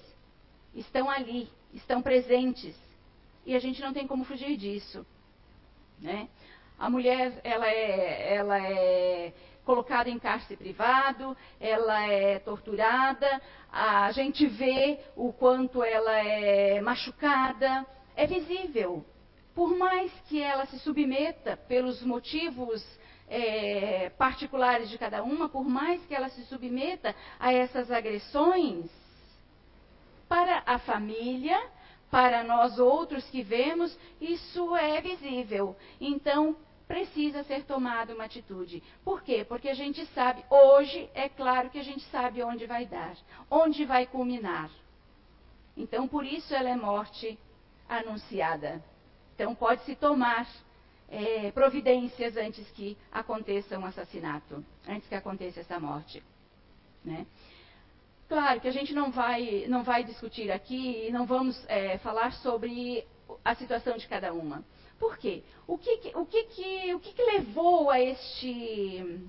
estão 0.74 1.10
ali, 1.10 1.48
estão 1.72 2.00
presentes. 2.02 2.76
E 3.44 3.54
a 3.54 3.58
gente 3.58 3.80
não 3.80 3.92
tem 3.92 4.06
como 4.06 4.24
fugir 4.24 4.56
disso. 4.56 5.06
Né? 6.00 6.28
A 6.78 6.90
mulher, 6.90 7.40
ela 7.42 7.68
é, 7.68 8.34
ela 8.34 8.58
é 8.58 9.32
colocada 9.64 10.08
em 10.08 10.18
cárcere 10.18 10.56
privado, 10.56 11.36
ela 11.58 12.06
é 12.06 12.38
torturada, 12.38 13.40
a 13.72 14.12
gente 14.12 14.46
vê 14.46 15.00
o 15.16 15.32
quanto 15.32 15.82
ela 15.82 16.16
é 16.18 16.80
machucada, 16.80 17.84
é 18.14 18.26
visível 18.26 19.04
por 19.56 19.74
mais 19.74 20.12
que 20.28 20.42
ela 20.42 20.66
se 20.66 20.78
submeta 20.80 21.56
pelos 21.56 22.02
motivos 22.02 22.86
é, 23.26 24.10
particulares 24.10 24.90
de 24.90 24.98
cada 24.98 25.22
uma, 25.22 25.48
por 25.48 25.64
mais 25.64 26.04
que 26.04 26.14
ela 26.14 26.28
se 26.28 26.44
submeta 26.44 27.16
a 27.40 27.54
essas 27.54 27.90
agressões, 27.90 28.90
para 30.28 30.62
a 30.66 30.78
família, 30.78 31.58
para 32.10 32.44
nós 32.44 32.78
outros 32.78 33.24
que 33.30 33.42
vemos, 33.42 33.98
isso 34.20 34.76
é 34.76 35.00
visível. 35.00 35.74
Então, 35.98 36.54
precisa 36.86 37.42
ser 37.44 37.64
tomada 37.64 38.14
uma 38.14 38.24
atitude. 38.24 38.82
Por 39.02 39.22
quê? 39.22 39.42
Porque 39.42 39.70
a 39.70 39.74
gente 39.74 40.04
sabe, 40.08 40.44
hoje 40.50 41.08
é 41.14 41.30
claro 41.30 41.70
que 41.70 41.78
a 41.78 41.82
gente 41.82 42.04
sabe 42.10 42.42
onde 42.42 42.66
vai 42.66 42.84
dar, 42.84 43.16
onde 43.50 43.86
vai 43.86 44.06
culminar. 44.06 44.70
Então, 45.74 46.06
por 46.06 46.26
isso 46.26 46.54
ela 46.54 46.68
é 46.68 46.76
morte 46.76 47.38
anunciada. 47.88 48.84
Então, 49.36 49.54
pode-se 49.54 49.94
tomar 49.94 50.48
é, 51.10 51.50
providências 51.52 52.38
antes 52.38 52.66
que 52.70 52.96
aconteça 53.12 53.78
um 53.78 53.84
assassinato, 53.84 54.64
antes 54.88 55.06
que 55.06 55.14
aconteça 55.14 55.60
essa 55.60 55.78
morte. 55.78 56.22
Né? 57.04 57.26
Claro 58.26 58.62
que 58.62 58.68
a 58.68 58.72
gente 58.72 58.94
não 58.94 59.12
vai, 59.12 59.66
não 59.68 59.84
vai 59.84 60.04
discutir 60.04 60.50
aqui, 60.50 61.10
não 61.12 61.26
vamos 61.26 61.62
é, 61.68 61.98
falar 61.98 62.32
sobre 62.32 63.06
a 63.44 63.54
situação 63.54 63.98
de 63.98 64.08
cada 64.08 64.32
uma. 64.32 64.64
Por 64.98 65.18
quê? 65.18 65.44
O 65.66 65.76
que, 65.76 66.12
o 66.14 66.24
que, 66.24 66.44
que, 66.44 66.94
o 66.94 67.00
que, 67.00 67.12
que 67.12 67.22
levou 67.22 67.90
a 67.90 68.00
este, 68.00 69.28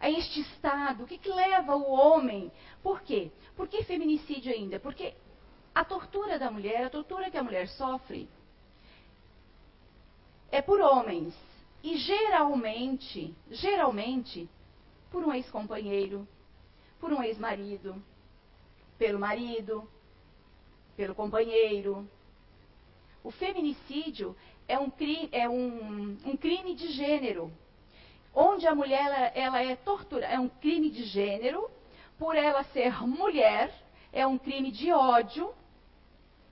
a 0.00 0.08
este 0.08 0.40
estado? 0.40 1.04
O 1.04 1.06
que, 1.06 1.18
que 1.18 1.28
leva 1.28 1.76
o 1.76 1.92
homem? 1.92 2.50
Por 2.82 3.02
quê? 3.02 3.30
Por 3.54 3.68
que 3.68 3.84
feminicídio 3.84 4.50
ainda? 4.50 4.80
Porque 4.80 5.12
a 5.74 5.84
tortura 5.84 6.38
da 6.38 6.50
mulher, 6.50 6.86
a 6.86 6.90
tortura 6.90 7.30
que 7.30 7.36
a 7.36 7.42
mulher 7.42 7.68
sofre, 7.68 8.26
é 10.50 10.62
por 10.62 10.80
homens. 10.80 11.34
E 11.82 11.96
geralmente, 11.98 13.34
geralmente, 13.50 14.48
por 15.10 15.22
um 15.22 15.32
ex-companheiro, 15.32 16.26
por 16.98 17.12
um 17.12 17.22
ex-marido, 17.22 18.02
pelo 18.98 19.18
marido, 19.18 19.88
pelo 20.96 21.14
companheiro. 21.14 22.08
O 23.22 23.30
feminicídio 23.30 24.36
é 24.66 24.78
um, 24.78 24.90
é 25.32 25.48
um, 25.48 26.16
um 26.24 26.36
crime 26.36 26.74
de 26.74 26.88
gênero, 26.92 27.52
onde 28.34 28.66
a 28.66 28.74
mulher 28.74 29.04
ela, 29.04 29.26
ela 29.34 29.62
é 29.62 29.76
torturada, 29.76 30.32
é 30.32 30.38
um 30.38 30.48
crime 30.48 30.90
de 30.90 31.04
gênero, 31.04 31.70
por 32.18 32.36
ela 32.36 32.64
ser 32.64 33.06
mulher, 33.06 33.72
é 34.12 34.26
um 34.26 34.38
crime 34.38 34.70
de 34.70 34.92
ódio, 34.92 35.52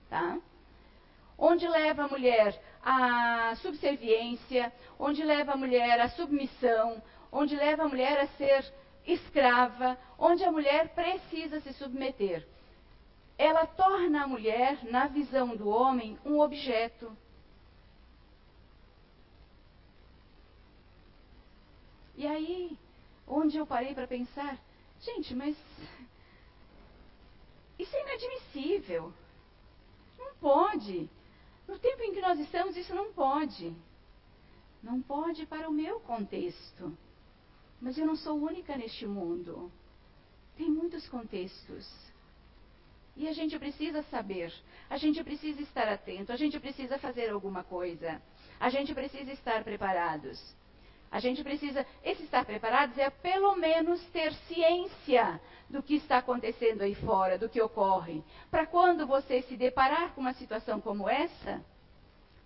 tá? 0.09 0.39
Onde 1.37 1.67
leva 1.67 2.03
a 2.03 2.07
mulher 2.07 2.59
à 2.83 3.55
subserviência, 3.57 4.71
onde 4.99 5.23
leva 5.23 5.53
a 5.53 5.57
mulher 5.57 5.99
à 5.99 6.09
submissão, 6.09 7.01
onde 7.31 7.55
leva 7.55 7.83
a 7.83 7.87
mulher 7.87 8.19
a 8.19 8.27
ser 8.37 8.73
escrava, 9.05 9.97
onde 10.17 10.43
a 10.43 10.51
mulher 10.51 10.89
precisa 10.89 11.59
se 11.59 11.73
submeter. 11.73 12.47
Ela 13.37 13.65
torna 13.65 14.23
a 14.23 14.27
mulher, 14.27 14.83
na 14.85 15.07
visão 15.07 15.55
do 15.55 15.67
homem, 15.67 16.17
um 16.23 16.39
objeto. 16.39 17.15
E 22.15 22.27
aí, 22.27 22.77
onde 23.27 23.57
eu 23.57 23.65
parei 23.65 23.93
para 23.93 24.07
pensar, 24.07 24.57
gente, 25.01 25.33
mas 25.35 25.57
isso 27.79 27.95
é 27.95 28.01
inadmissível. 28.01 29.11
Não 30.17 30.35
pode. 30.35 31.09
No 31.67 31.79
tempo 31.79 32.03
em 32.03 32.13
que 32.13 32.21
nós 32.21 32.39
estamos, 32.39 32.75
isso 32.75 32.93
não 32.93 33.13
pode. 33.13 33.73
Não 34.81 35.01
pode 35.01 35.45
para 35.45 35.69
o 35.69 35.73
meu 35.73 35.99
contexto. 36.01 36.97
Mas 37.81 37.97
eu 37.97 38.05
não 38.05 38.15
sou 38.15 38.37
única 38.37 38.75
neste 38.75 39.05
mundo. 39.05 39.71
Tem 40.57 40.69
muitos 40.69 41.07
contextos. 41.07 41.89
E 43.15 43.27
a 43.27 43.33
gente 43.33 43.57
precisa 43.59 44.01
saber, 44.03 44.51
a 44.89 44.97
gente 44.97 45.23
precisa 45.23 45.61
estar 45.61 45.87
atento, 45.87 46.31
a 46.31 46.35
gente 46.35 46.59
precisa 46.59 46.97
fazer 46.97 47.29
alguma 47.29 47.63
coisa, 47.63 48.19
a 48.59 48.69
gente 48.69 48.91
precisa 48.93 49.31
estar 49.31 49.63
preparados. 49.63 50.39
A 51.13 51.19
gente 51.19 51.43
precisa, 51.43 51.85
esse 52.03 52.23
estar 52.23 52.43
preparados 52.43 52.97
é 52.97 53.07
pelo 53.07 53.55
menos 53.55 54.03
ter 54.07 54.33
ciência 54.47 55.39
do 55.69 55.83
que 55.83 55.93
está 55.93 56.17
acontecendo 56.17 56.81
aí 56.81 56.95
fora, 56.95 57.37
do 57.37 57.47
que 57.47 57.61
ocorre. 57.61 58.23
Para 58.49 58.65
quando 58.65 59.05
você 59.05 59.43
se 59.43 59.55
deparar 59.55 60.15
com 60.15 60.21
uma 60.21 60.33
situação 60.33 60.81
como 60.81 61.07
essa, 61.07 61.63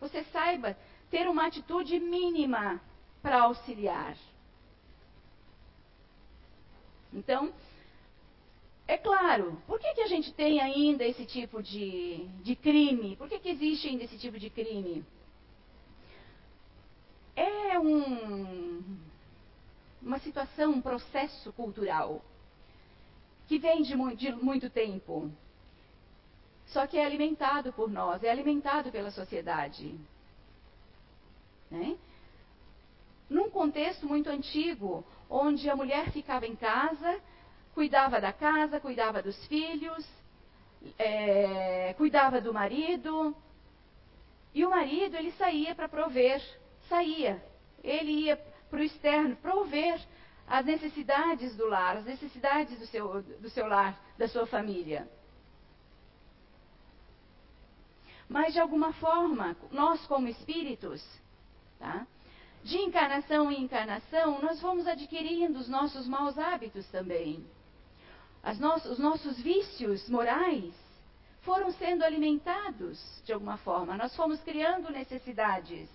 você 0.02 0.22
saiba 0.26 0.76
ter 1.10 1.30
uma 1.30 1.48
atitude 1.48 1.98
mínima 1.98 2.82
para 3.22 3.44
auxiliar. 3.44 4.18
Então, 7.14 7.54
é 8.86 8.98
claro, 8.98 9.58
por 9.66 9.80
que, 9.80 9.94
que 9.94 10.02
a 10.02 10.08
gente 10.08 10.34
tem 10.34 10.60
ainda 10.60 11.06
esse 11.06 11.26
tipo 11.26 11.64
de, 11.64 12.28
de 12.44 12.54
crime? 12.54 13.16
Por 13.16 13.30
que, 13.30 13.40
que 13.40 13.48
existe 13.48 13.88
ainda 13.88 14.04
esse 14.04 14.18
tipo 14.18 14.38
de 14.38 14.50
crime? 14.50 15.06
É 17.78 17.80
um, 17.80 18.98
uma 20.02 20.18
situação, 20.18 20.72
um 20.72 20.82
processo 20.82 21.54
cultural 21.54 22.24
que 23.48 23.60
vem 23.60 23.84
de 23.84 23.96
de 24.16 24.32
muito 24.32 24.68
tempo. 24.68 25.32
Só 26.66 26.88
que 26.88 26.98
é 26.98 27.06
alimentado 27.06 27.72
por 27.72 27.88
nós, 27.88 28.24
é 28.24 28.32
alimentado 28.32 28.92
pela 28.92 29.12
sociedade. 29.12 29.96
Né? 31.70 31.96
Num 33.30 33.52
contexto 33.52 34.08
muito 34.08 34.28
antigo, 34.28 35.06
onde 35.30 35.70
a 35.70 35.76
mulher 35.76 36.12
ficava 36.12 36.48
em 36.48 36.56
casa, 36.56 37.22
cuidava 37.76 38.20
da 38.20 38.34
casa, 38.34 38.80
cuidava 38.80 39.22
dos 39.22 39.46
filhos, 39.46 40.04
é, 40.98 41.94
cuidava 41.96 42.42
do 42.42 42.52
marido. 42.52 43.36
E 44.52 44.66
o 44.66 44.72
marido, 44.72 45.16
ele 45.16 45.32
saía 45.34 45.76
para 45.76 45.88
prover, 45.88 46.42
saía. 46.90 47.40
Ele 47.84 48.12
ia 48.12 48.38
para 48.70 48.80
o 48.80 48.84
externo 48.84 49.36
prover 49.38 50.00
as 50.48 50.66
necessidades 50.66 51.56
do 51.56 51.68
lar, 51.68 51.98
as 51.98 52.06
necessidades 52.06 52.80
do 52.80 52.88
seu, 52.88 53.22
do 53.22 53.50
seu 53.50 53.68
lar, 53.68 54.00
da 54.18 54.28
sua 54.28 54.46
família. 54.46 55.08
Mas, 58.30 58.54
de 58.54 58.60
alguma 58.60 58.94
forma, 58.94 59.56
nós 59.72 60.06
como 60.06 60.28
espíritos, 60.28 61.04
tá? 61.80 62.06
de 62.64 62.78
encarnação 62.78 63.50
em 63.52 63.64
encarnação, 63.64 64.42
nós 64.42 64.60
vamos 64.60 64.88
adquirindo 64.88 65.58
os 65.58 65.70
nossos 65.70 66.08
maus 66.08 66.38
hábitos 66.38 66.86
também. 66.90 67.46
No 68.60 68.74
os 68.76 69.00
nossos 69.00 69.40
vícios 69.40 70.08
morais 70.10 70.74
foram 71.42 71.72
sendo 71.72 72.04
alimentados 72.04 73.00
de 73.26 73.32
alguma 73.32 73.58
forma. 73.58 73.96
Nós 73.96 74.16
fomos 74.16 74.42
criando 74.42 74.92
necessidades. 74.92 75.90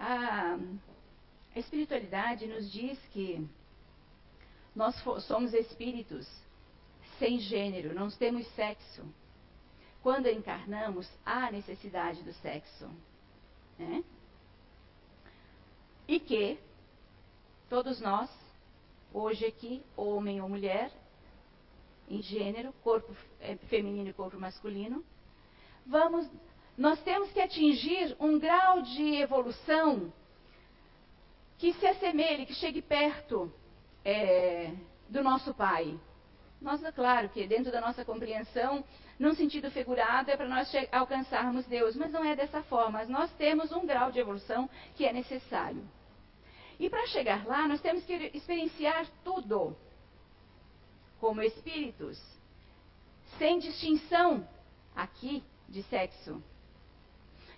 A 0.00 0.58
espiritualidade 1.54 2.46
nos 2.46 2.72
diz 2.72 2.98
que 3.12 3.46
nós 4.74 4.96
somos 5.26 5.54
espíritos 5.54 6.26
sem 7.18 7.38
gênero, 7.38 7.94
não 7.94 8.10
temos 8.10 8.46
sexo 8.54 9.04
quando 10.02 10.28
encarnamos, 10.28 11.10
há 11.24 11.50
necessidade 11.50 12.22
do 12.22 12.32
sexo. 12.34 12.88
Né? 13.78 14.02
E 16.08 16.18
que 16.18 16.58
todos 17.68 18.00
nós, 18.00 18.30
hoje 19.12 19.44
aqui, 19.44 19.82
homem 19.96 20.40
ou 20.40 20.48
mulher, 20.48 20.90
em 22.08 22.22
gênero, 22.22 22.72
corpo 22.82 23.14
é, 23.40 23.56
feminino 23.68 24.08
e 24.08 24.12
corpo 24.12 24.38
masculino, 24.38 25.04
vamos, 25.86 26.28
nós 26.80 26.98
temos 27.02 27.30
que 27.30 27.38
atingir 27.38 28.16
um 28.18 28.38
grau 28.38 28.80
de 28.80 29.16
evolução 29.16 30.10
que 31.58 31.74
se 31.74 31.86
assemelhe, 31.86 32.46
que 32.46 32.54
chegue 32.54 32.80
perto 32.80 33.52
é, 34.02 34.72
do 35.06 35.22
nosso 35.22 35.52
Pai. 35.52 36.00
Nós, 36.58 36.82
é 36.82 36.90
claro 36.90 37.28
que 37.28 37.46
dentro 37.46 37.70
da 37.70 37.82
nossa 37.82 38.02
compreensão, 38.02 38.82
num 39.18 39.34
sentido 39.34 39.70
figurado, 39.70 40.30
é 40.30 40.38
para 40.38 40.48
nós 40.48 40.72
alcançarmos 40.90 41.66
Deus, 41.66 41.94
mas 41.96 42.10
não 42.10 42.24
é 42.24 42.34
dessa 42.34 42.62
forma. 42.62 43.04
Nós 43.04 43.30
temos 43.32 43.70
um 43.72 43.84
grau 43.84 44.10
de 44.10 44.18
evolução 44.18 44.66
que 44.96 45.04
é 45.04 45.12
necessário. 45.12 45.86
E 46.78 46.88
para 46.88 47.06
chegar 47.08 47.44
lá, 47.46 47.68
nós 47.68 47.82
temos 47.82 48.06
que 48.06 48.14
experienciar 48.32 49.06
tudo 49.22 49.76
como 51.20 51.42
espíritos, 51.42 52.18
sem 53.36 53.58
distinção 53.58 54.48
aqui 54.96 55.44
de 55.68 55.82
sexo. 55.82 56.42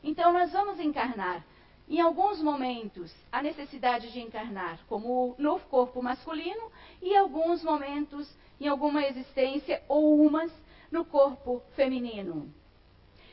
Então, 0.02 0.32
nós 0.32 0.52
vamos 0.52 0.80
encarnar, 0.80 1.44
em 1.88 2.00
alguns 2.00 2.40
momentos, 2.40 3.14
a 3.30 3.42
necessidade 3.42 4.10
de 4.12 4.20
encarnar 4.20 4.80
como 4.88 5.34
no 5.38 5.60
corpo 5.60 6.02
masculino, 6.02 6.70
e 7.00 7.16
alguns 7.16 7.62
momentos, 7.62 8.28
em 8.60 8.66
alguma 8.66 9.04
existência, 9.04 9.82
ou 9.88 10.20
umas, 10.20 10.52
no 10.90 11.04
corpo 11.04 11.62
feminino. 11.76 12.52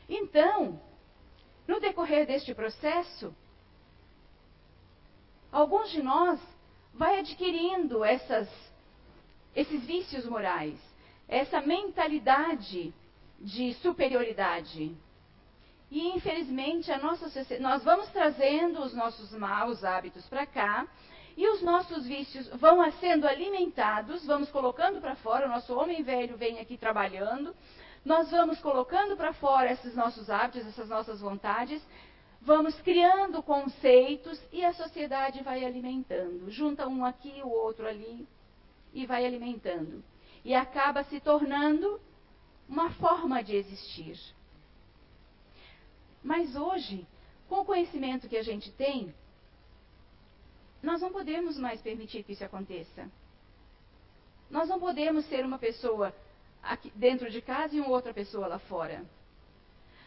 Então, 0.07 0.79
no 1.67 1.79
decorrer 1.79 2.25
deste 2.25 2.53
processo, 2.53 3.33
alguns 5.51 5.91
de 5.91 6.01
nós 6.01 6.39
vai 6.93 7.19
adquirindo 7.19 8.03
essas, 8.03 8.49
esses 9.55 9.85
vícios 9.85 10.25
morais, 10.25 10.77
essa 11.27 11.61
mentalidade 11.61 12.93
de 13.39 13.73
superioridade. 13.75 14.95
E 15.91 16.09
infelizmente 16.09 16.91
a 16.91 16.99
nossa 16.99 17.27
nós 17.59 17.83
vamos 17.83 18.09
trazendo 18.09 18.81
os 18.81 18.93
nossos 18.93 19.31
maus 19.31 19.83
hábitos 19.83 20.27
para 20.27 20.45
cá 20.45 20.87
E 21.39 21.47
os 21.47 21.61
nossos 21.61 22.05
vícios 22.05 22.49
vão 22.49 22.91
sendo 22.99 23.25
alimentados, 23.25 24.25
vamos 24.25 24.49
colocando 24.51 24.99
para 24.99 25.15
fora, 25.15 25.45
o 25.45 25.49
nosso 25.49 25.73
homem 25.73 26.03
velho 26.03 26.35
vem 26.35 26.59
aqui 26.59 26.77
trabalhando, 26.77 27.55
nós 28.03 28.29
vamos 28.29 28.59
colocando 28.59 29.15
para 29.15 29.31
fora 29.31 29.71
esses 29.71 29.95
nossos 29.95 30.29
hábitos, 30.29 30.67
essas 30.67 30.89
nossas 30.89 31.21
vontades, 31.21 31.81
vamos 32.41 32.79
criando 32.81 33.41
conceitos 33.41 34.37
e 34.51 34.65
a 34.65 34.73
sociedade 34.73 35.41
vai 35.41 35.63
alimentando. 35.63 36.51
Junta 36.51 36.87
um 36.89 37.05
aqui, 37.05 37.41
o 37.41 37.49
outro 37.49 37.87
ali 37.87 38.27
e 38.93 39.05
vai 39.05 39.25
alimentando. 39.25 40.03
E 40.43 40.53
acaba 40.53 41.05
se 41.05 41.21
tornando 41.21 42.01
uma 42.67 42.89
forma 42.91 43.41
de 43.41 43.55
existir. 43.55 44.19
Mas 46.23 46.55
hoje, 46.55 47.07
com 47.47 47.61
o 47.61 47.65
conhecimento 47.65 48.27
que 48.27 48.37
a 48.37 48.43
gente 48.43 48.71
tem, 48.71 49.13
nós 50.81 51.01
não 51.01 51.11
podemos 51.11 51.57
mais 51.57 51.81
permitir 51.81 52.23
que 52.23 52.33
isso 52.33 52.43
aconteça. 52.43 53.09
Nós 54.49 54.67
não 54.69 54.79
podemos 54.79 55.25
ser 55.25 55.45
uma 55.45 55.59
pessoa 55.59 56.13
aqui 56.61 56.91
dentro 56.95 57.29
de 57.29 57.41
casa 57.41 57.75
e 57.75 57.79
uma 57.79 57.89
outra 57.89 58.13
pessoa 58.13 58.47
lá 58.47 58.59
fora. 58.59 59.05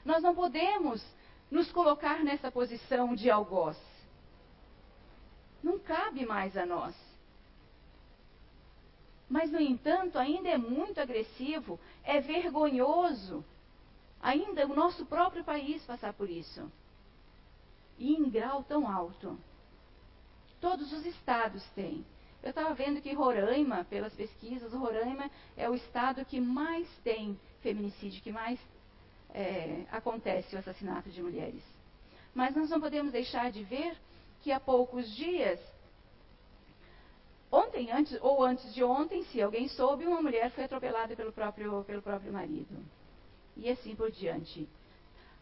Nós 0.04 0.22
não 0.22 0.34
podemos 0.34 1.04
nos 1.50 1.70
colocar 1.70 2.24
nessa 2.24 2.50
posição 2.50 3.14
de 3.14 3.30
algoz. 3.30 3.76
Não 5.62 5.78
cabe 5.78 6.26
mais 6.26 6.56
a 6.56 6.66
nós. 6.66 6.94
Mas, 9.28 9.50
no 9.50 9.60
entanto, 9.60 10.18
ainda 10.18 10.48
é 10.48 10.58
muito 10.58 11.00
agressivo, 11.00 11.78
é 12.04 12.20
vergonhoso 12.20 13.44
ainda 14.22 14.64
o 14.66 14.74
nosso 14.74 15.04
próprio 15.04 15.42
país 15.42 15.84
passar 15.84 16.12
por 16.12 16.30
isso. 16.30 16.70
E 17.98 18.14
em 18.14 18.30
grau 18.30 18.62
tão 18.62 18.88
alto. 18.88 19.36
Todos 20.60 20.92
os 20.92 21.04
estados 21.04 21.62
têm. 21.74 22.06
Eu 22.42 22.50
estava 22.50 22.72
vendo 22.74 23.00
que 23.00 23.12
Roraima, 23.12 23.84
pelas 23.84 24.12
pesquisas, 24.14 24.72
Roraima 24.72 25.30
é 25.56 25.68
o 25.68 25.74
estado 25.74 26.24
que 26.24 26.40
mais 26.40 26.88
tem 27.04 27.38
feminicídio, 27.60 28.22
que 28.22 28.32
mais 28.32 28.58
é, 29.30 29.84
acontece 29.90 30.54
o 30.54 30.58
assassinato 30.58 31.10
de 31.10 31.22
mulheres. 31.22 31.62
Mas 32.34 32.54
nós 32.54 32.70
não 32.70 32.80
podemos 32.80 33.12
deixar 33.12 33.50
de 33.50 33.62
ver 33.62 33.96
que 34.40 34.50
há 34.50 34.58
poucos 34.58 35.08
dias, 35.14 35.60
ontem 37.50 37.92
antes, 37.92 38.18
ou 38.20 38.42
antes 38.42 38.72
de 38.74 38.82
ontem, 38.82 39.22
se 39.24 39.40
alguém 39.40 39.68
soube, 39.68 40.04
uma 40.04 40.22
mulher 40.22 40.50
foi 40.50 40.64
atropelada 40.64 41.14
pelo 41.14 41.32
próprio, 41.32 41.84
pelo 41.84 42.02
próprio 42.02 42.32
marido. 42.32 42.76
E 43.56 43.70
assim 43.70 43.94
por 43.94 44.10
diante. 44.10 44.68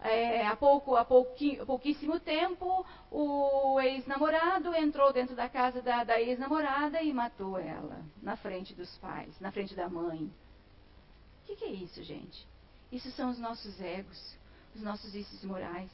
É, 0.02 0.46
há, 0.46 0.56
pouco, 0.56 0.96
há 0.96 1.04
pouquíssimo 1.04 2.18
tempo, 2.18 2.86
o 3.10 3.78
ex-namorado 3.80 4.74
entrou 4.74 5.12
dentro 5.12 5.36
da 5.36 5.46
casa 5.46 5.82
da, 5.82 6.04
da 6.04 6.18
ex-namorada 6.18 7.02
e 7.02 7.12
matou 7.12 7.58
ela, 7.58 8.02
na 8.22 8.34
frente 8.34 8.74
dos 8.74 8.96
pais, 8.96 9.38
na 9.40 9.52
frente 9.52 9.74
da 9.74 9.90
mãe. 9.90 10.20
O 10.22 11.46
que, 11.46 11.56
que 11.56 11.64
é 11.66 11.70
isso, 11.70 12.02
gente? 12.02 12.46
Isso 12.90 13.10
são 13.10 13.30
os 13.30 13.38
nossos 13.38 13.78
egos, 13.80 14.36
os 14.74 14.80
nossos 14.80 15.12
vícios 15.12 15.44
morais. 15.44 15.90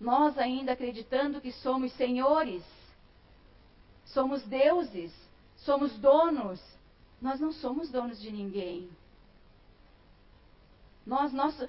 Nós 0.00 0.38
ainda 0.38 0.72
acreditando 0.72 1.40
que 1.40 1.50
somos 1.50 1.92
senhores, 1.94 2.62
somos 4.04 4.42
deuses, 4.44 5.12
somos 5.56 5.92
donos. 5.98 6.62
Nós 7.20 7.40
não 7.40 7.52
somos 7.52 7.90
donos 7.90 8.20
de 8.20 8.30
ninguém. 8.30 8.88
Nós, 11.08 11.32
nosso, 11.32 11.66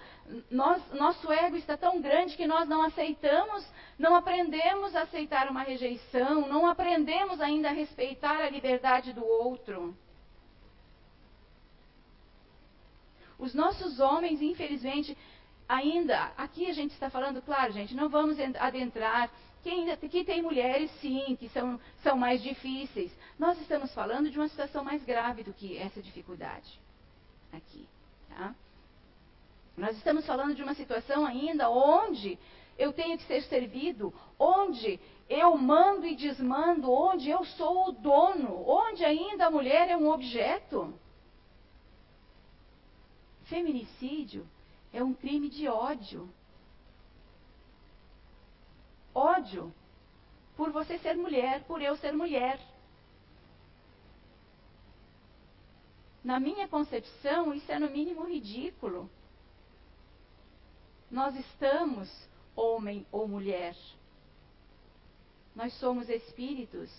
nós, 0.52 0.84
nosso 0.92 1.32
ego 1.32 1.56
está 1.56 1.78
tão 1.78 2.02
grande 2.02 2.36
que 2.36 2.46
nós 2.46 2.68
não 2.68 2.82
aceitamos, 2.82 3.66
não 3.98 4.14
aprendemos 4.14 4.94
a 4.94 5.04
aceitar 5.04 5.50
uma 5.50 5.64
rejeição, 5.64 6.42
não 6.50 6.68
aprendemos 6.68 7.40
ainda 7.40 7.70
a 7.70 7.72
respeitar 7.72 8.42
a 8.42 8.50
liberdade 8.50 9.14
do 9.14 9.26
outro. 9.26 9.96
Os 13.38 13.54
nossos 13.54 14.02
homens, 14.02 14.42
infelizmente, 14.42 15.18
ainda, 15.70 16.34
aqui 16.36 16.70
a 16.70 16.74
gente 16.74 16.92
está 16.92 17.10
falando, 17.10 17.42
claro, 17.42 17.72
gente, 17.72 17.96
não 17.96 18.10
vamos 18.10 18.38
adentrar. 18.60 19.32
Que, 19.64 19.70
ainda, 19.70 19.96
que 19.96 20.24
tem 20.26 20.42
mulheres, 20.42 20.92
sim, 21.00 21.38
que 21.40 21.48
são, 21.50 21.80
são 22.04 22.18
mais 22.18 22.44
difíceis. 22.44 23.12
Nós 23.38 23.58
estamos 23.62 23.94
falando 23.94 24.30
de 24.30 24.38
uma 24.38 24.50
situação 24.50 24.84
mais 24.84 25.02
grave 25.06 25.44
do 25.44 25.54
que 25.54 25.78
essa 25.78 26.02
dificuldade 26.02 26.78
aqui. 27.54 27.88
Tá? 28.30 28.54
Nós 29.80 29.96
estamos 29.96 30.26
falando 30.26 30.54
de 30.54 30.62
uma 30.62 30.74
situação 30.76 31.26
ainda 31.26 31.70
onde 31.70 32.38
eu 32.78 32.92
tenho 32.92 33.18
que 33.18 33.24
ser 33.24 33.42
servido, 33.44 34.14
onde 34.38 35.00
eu 35.30 35.56
mando 35.58 36.06
e 36.06 36.18
desmando, 36.18 36.92
onde 36.92 37.30
eu 37.30 37.46
sou 37.46 37.88
o 37.88 37.92
dono, 37.94 38.68
onde 38.68 39.06
ainda 39.06 39.46
a 39.46 39.52
mulher 39.52 39.90
é 39.90 39.96
um 39.96 40.10
objeto. 40.10 40.94
Feminicídio 43.46 44.46
é 44.92 45.02
um 45.02 45.14
crime 45.14 45.50
de 45.50 45.70
ódio. 45.70 46.30
Ódio 49.16 49.74
por 50.58 50.72
você 50.72 50.98
ser 51.00 51.16
mulher, 51.16 51.64
por 51.64 51.82
eu 51.82 51.96
ser 51.96 52.12
mulher. 52.12 52.60
Na 56.22 56.38
minha 56.38 56.68
concepção, 56.68 57.54
isso 57.54 57.72
é 57.72 57.80
no 57.80 57.90
mínimo 57.90 58.26
ridículo. 58.26 59.10
Nós 61.10 61.36
estamos 61.36 62.10
homem 62.56 63.06
ou 63.12 63.28
mulher. 63.28 63.76
Nós 65.56 65.74
somos 65.80 66.10
espíritos. 66.10 66.90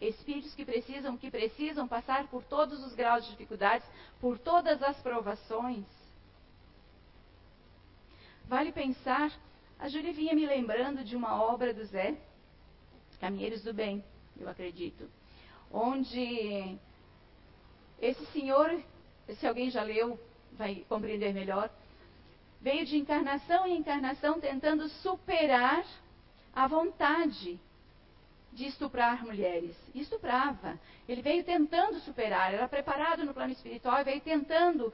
Espíritos 0.00 0.54
que 0.54 0.64
precisam, 0.64 1.16
que 1.16 1.30
precisam 1.30 1.86
passar 1.86 2.26
por 2.28 2.42
todos 2.44 2.82
os 2.84 2.94
graus 2.94 3.24
de 3.24 3.30
dificuldades, 3.32 3.86
por 4.20 4.38
todas 4.38 4.82
as 4.82 4.96
provações. 5.02 5.84
Vale 8.46 8.72
pensar, 8.72 9.30
a 9.78 9.88
Júlia 9.88 10.12
vinha 10.12 10.34
me 10.34 10.46
lembrando 10.46 11.04
de 11.04 11.14
uma 11.14 11.40
obra 11.42 11.72
do 11.72 11.84
Zé, 11.84 12.16
Caminheiros 13.20 13.62
do 13.62 13.74
Bem, 13.74 14.02
eu 14.38 14.48
acredito, 14.48 15.06
onde 15.70 16.78
esse 18.00 18.24
senhor, 18.32 18.82
se 19.38 19.46
alguém 19.46 19.70
já 19.70 19.82
leu, 19.82 20.18
vai 20.52 20.86
compreender 20.88 21.34
melhor, 21.34 21.70
veio 22.60 22.84
de 22.84 22.96
encarnação 22.96 23.66
em 23.66 23.78
encarnação 23.78 24.40
tentando 24.40 24.88
superar 24.88 25.84
a 26.54 26.66
vontade 26.66 27.58
de 28.52 28.66
estuprar 28.66 29.24
mulheres. 29.24 29.76
E 29.94 30.00
estuprava. 30.00 30.78
Ele 31.08 31.22
veio 31.22 31.44
tentando 31.44 31.98
superar, 32.00 32.52
era 32.52 32.68
preparado 32.68 33.24
no 33.24 33.32
plano 33.32 33.52
espiritual 33.52 34.00
e 34.00 34.04
veio 34.04 34.20
tentando 34.20 34.92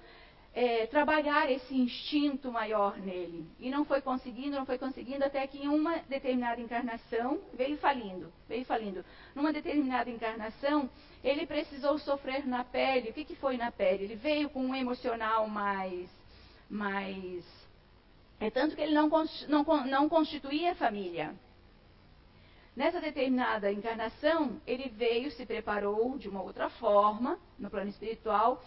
é, 0.55 0.87
trabalhar 0.87 1.51
esse 1.51 1.75
instinto 1.75 2.51
maior 2.53 2.97
nele. 2.99 3.47
E 3.59 3.69
não 3.69 3.85
foi 3.85 4.01
conseguindo, 4.01 4.57
não 4.57 4.65
foi 4.65 4.79
conseguindo, 4.79 5.25
até 5.25 5.47
que 5.47 5.59
em 5.59 5.69
uma 5.69 5.99
determinada 6.09 6.61
encarnação 6.61 7.41
veio 7.53 7.77
falindo, 7.79 8.33
veio 8.49 8.65
falindo. 8.65 9.05
Numa 9.35 9.53
determinada 9.53 10.09
encarnação, 10.09 10.89
ele 11.23 11.47
precisou 11.47 11.99
sofrer 11.99 12.47
na 12.47 12.65
pele. 12.65 13.11
O 13.11 13.13
que, 13.13 13.25
que 13.25 13.37
foi 13.37 13.57
na 13.57 13.71
pele? 13.71 14.05
Ele 14.05 14.17
veio 14.17 14.49
com 14.49 14.61
um 14.65 14.75
emocional 14.75 15.47
mais 15.49 16.09
mas 16.69 17.45
é 18.39 18.51
tanto 18.51 18.75
que 18.75 18.83
ele 18.83 18.95
não, 18.95 19.09
não, 19.49 19.87
não 19.87 20.09
constituía 20.09 20.75
família. 20.75 21.35
Nessa 22.75 23.01
determinada 23.01 23.73
encarnação, 23.73 24.61
ele 24.67 24.91
veio, 24.91 25.31
se 25.31 25.47
preparou 25.47 26.19
de 26.19 26.29
uma 26.29 26.43
outra 26.43 26.69
forma, 26.69 27.39
no 27.59 27.71
plano 27.71 27.89
espiritual, 27.89 28.63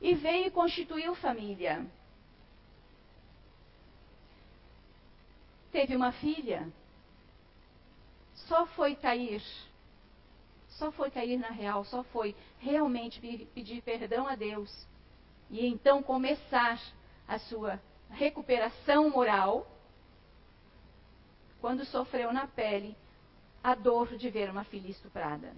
e 0.00 0.14
veio 0.14 0.46
e 0.46 0.50
constituiu 0.50 1.14
família. 1.16 1.84
Teve 5.72 5.96
uma 5.96 6.12
filha, 6.12 6.68
só 8.46 8.64
foi 8.66 8.94
cair, 8.94 9.42
só 10.68 10.92
foi 10.92 11.10
cair 11.10 11.36
na 11.36 11.50
real, 11.50 11.84
só 11.84 12.04
foi 12.04 12.36
realmente 12.60 13.20
pedir 13.52 13.82
perdão 13.82 14.28
a 14.28 14.36
Deus. 14.36 14.86
E 15.50 15.66
então 15.66 16.00
começar 16.02 16.80
a 17.28 17.38
sua 17.38 17.80
recuperação 18.10 19.10
moral 19.10 19.66
quando 21.60 21.84
sofreu 21.84 22.32
na 22.32 22.46
pele 22.46 22.96
a 23.62 23.74
dor 23.74 24.16
de 24.16 24.30
ver 24.30 24.50
uma 24.50 24.64
filha 24.64 24.90
estuprada. 24.90 25.52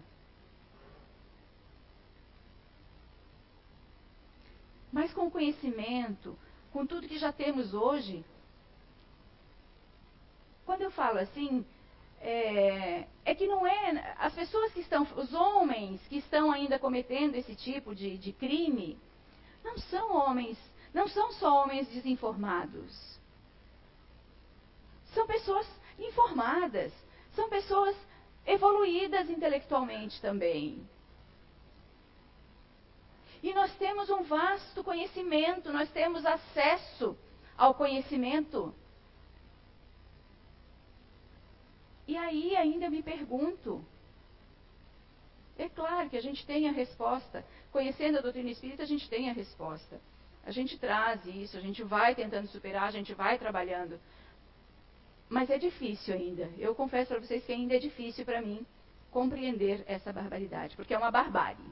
Mas 4.92 5.12
com 5.12 5.26
o 5.26 5.30
conhecimento, 5.30 6.37
com 6.72 6.85
tudo 6.85 7.06
que 7.06 7.18
já 7.18 7.33
temos 7.33 7.72
hoje, 7.72 8.24
quando 10.66 10.83
eu 10.83 10.90
falo 10.90 11.18
assim, 11.18 11.64
é, 12.20 13.06
é, 13.24 13.35
que 13.35 13.46
não 13.46 13.66
é. 13.66 14.14
As 14.18 14.35
pessoas 14.35 14.72
que 14.72 14.80
estão, 14.80 15.06
os 15.16 15.33
homens 15.33 16.00
que 16.09 16.18
estão 16.18 16.50
ainda 16.50 16.78
cometendo 16.78 17.35
esse 17.35 17.54
tipo 17.54 17.94
de, 17.94 18.18
de 18.18 18.33
crime, 18.33 18.98
não 19.62 19.78
são 19.78 20.14
homens 20.16 20.59
não 20.92 21.09
são 21.09 21.33
só 21.33 21.62
homens 21.62 21.88
desinformados. 21.88 23.18
São 25.14 25.26
pessoas 25.26 25.66
informadas. 25.98 26.92
São 27.35 27.48
pessoas 27.48 27.96
evoluídas 28.46 29.31
intelectualmente 29.31 30.20
também. 30.20 30.87
E 33.42 33.55
nós 33.55 33.74
temos 33.76 34.11
um 34.11 34.22
vasto 34.22 34.85
conhecimento, 34.85 35.72
nós 35.72 35.90
temos 35.90 36.26
acesso 36.26 37.16
ao 37.57 37.74
conhecimento. 37.74 38.74
E 42.07 42.16
aí 42.16 42.57
ainda 42.57 42.90
me 42.90 43.03
pergunto, 43.03 43.85
é 45.57 45.68
claro 45.68 46.11
que 46.11 46.16
a 46.16 46.22
gente 46.22 46.44
tem 46.44 46.68
a 46.68 46.72
resposta. 46.72 47.44
Conhecendo 47.70 48.18
a 48.18 48.20
doutrina 48.20 48.50
espírita, 48.50 48.83
a 48.83 48.87
gente 48.87 49.09
tem 49.09 49.31
a 49.31 49.33
resposta. 49.33 50.00
A 50.44 50.50
gente 50.50 50.79
traz 50.79 51.24
isso, 51.26 51.57
a 51.57 51.61
gente 51.61 51.83
vai 51.83 52.14
tentando 52.14 52.48
superar, 52.48 52.85
a 52.85 52.90
gente 52.90 53.14
vai 53.14 53.38
trabalhando. 53.38 54.00
Mas 55.29 55.50
é 55.50 55.59
difícil 55.59 56.14
ainda. 56.14 56.50
Eu 56.59 56.74
confesso 56.74 57.11
para 57.11 57.20
vocês 57.20 57.44
que 57.44 57.53
ainda 57.53 57.76
é 57.76 57.79
difícil 57.79 58.24
para 58.24 58.40
mim 58.40 58.66
compreender 59.11 59.85
essa 59.87 60.12
barbaridade, 60.12 60.76
porque 60.76 60.94
é 60.94 60.98
uma 60.98 61.11
barbárie. 61.11 61.64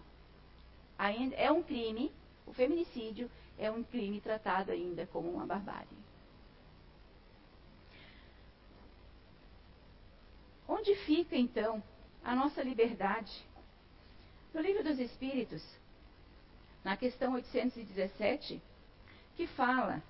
Ainda 0.99 1.35
é 1.37 1.51
um 1.51 1.63
crime, 1.63 2.13
o 2.47 2.53
feminicídio 2.53 3.31
é 3.59 3.71
um 3.71 3.83
crime 3.83 4.21
tratado 4.21 4.71
ainda 4.71 5.07
como 5.07 5.31
uma 5.31 5.47
barbárie. 5.47 5.99
Onde 10.69 10.95
fica 10.97 11.37
então 11.37 11.83
a 12.23 12.35
nossa 12.35 12.63
liberdade? 12.63 13.33
No 14.53 14.61
livro 14.61 14.85
dos 14.85 14.99
Espíritos, 14.99 15.65
na 16.89 16.97
questão 16.97 17.35
817, 17.35 18.63
que 19.37 19.47
fala, 19.49 20.03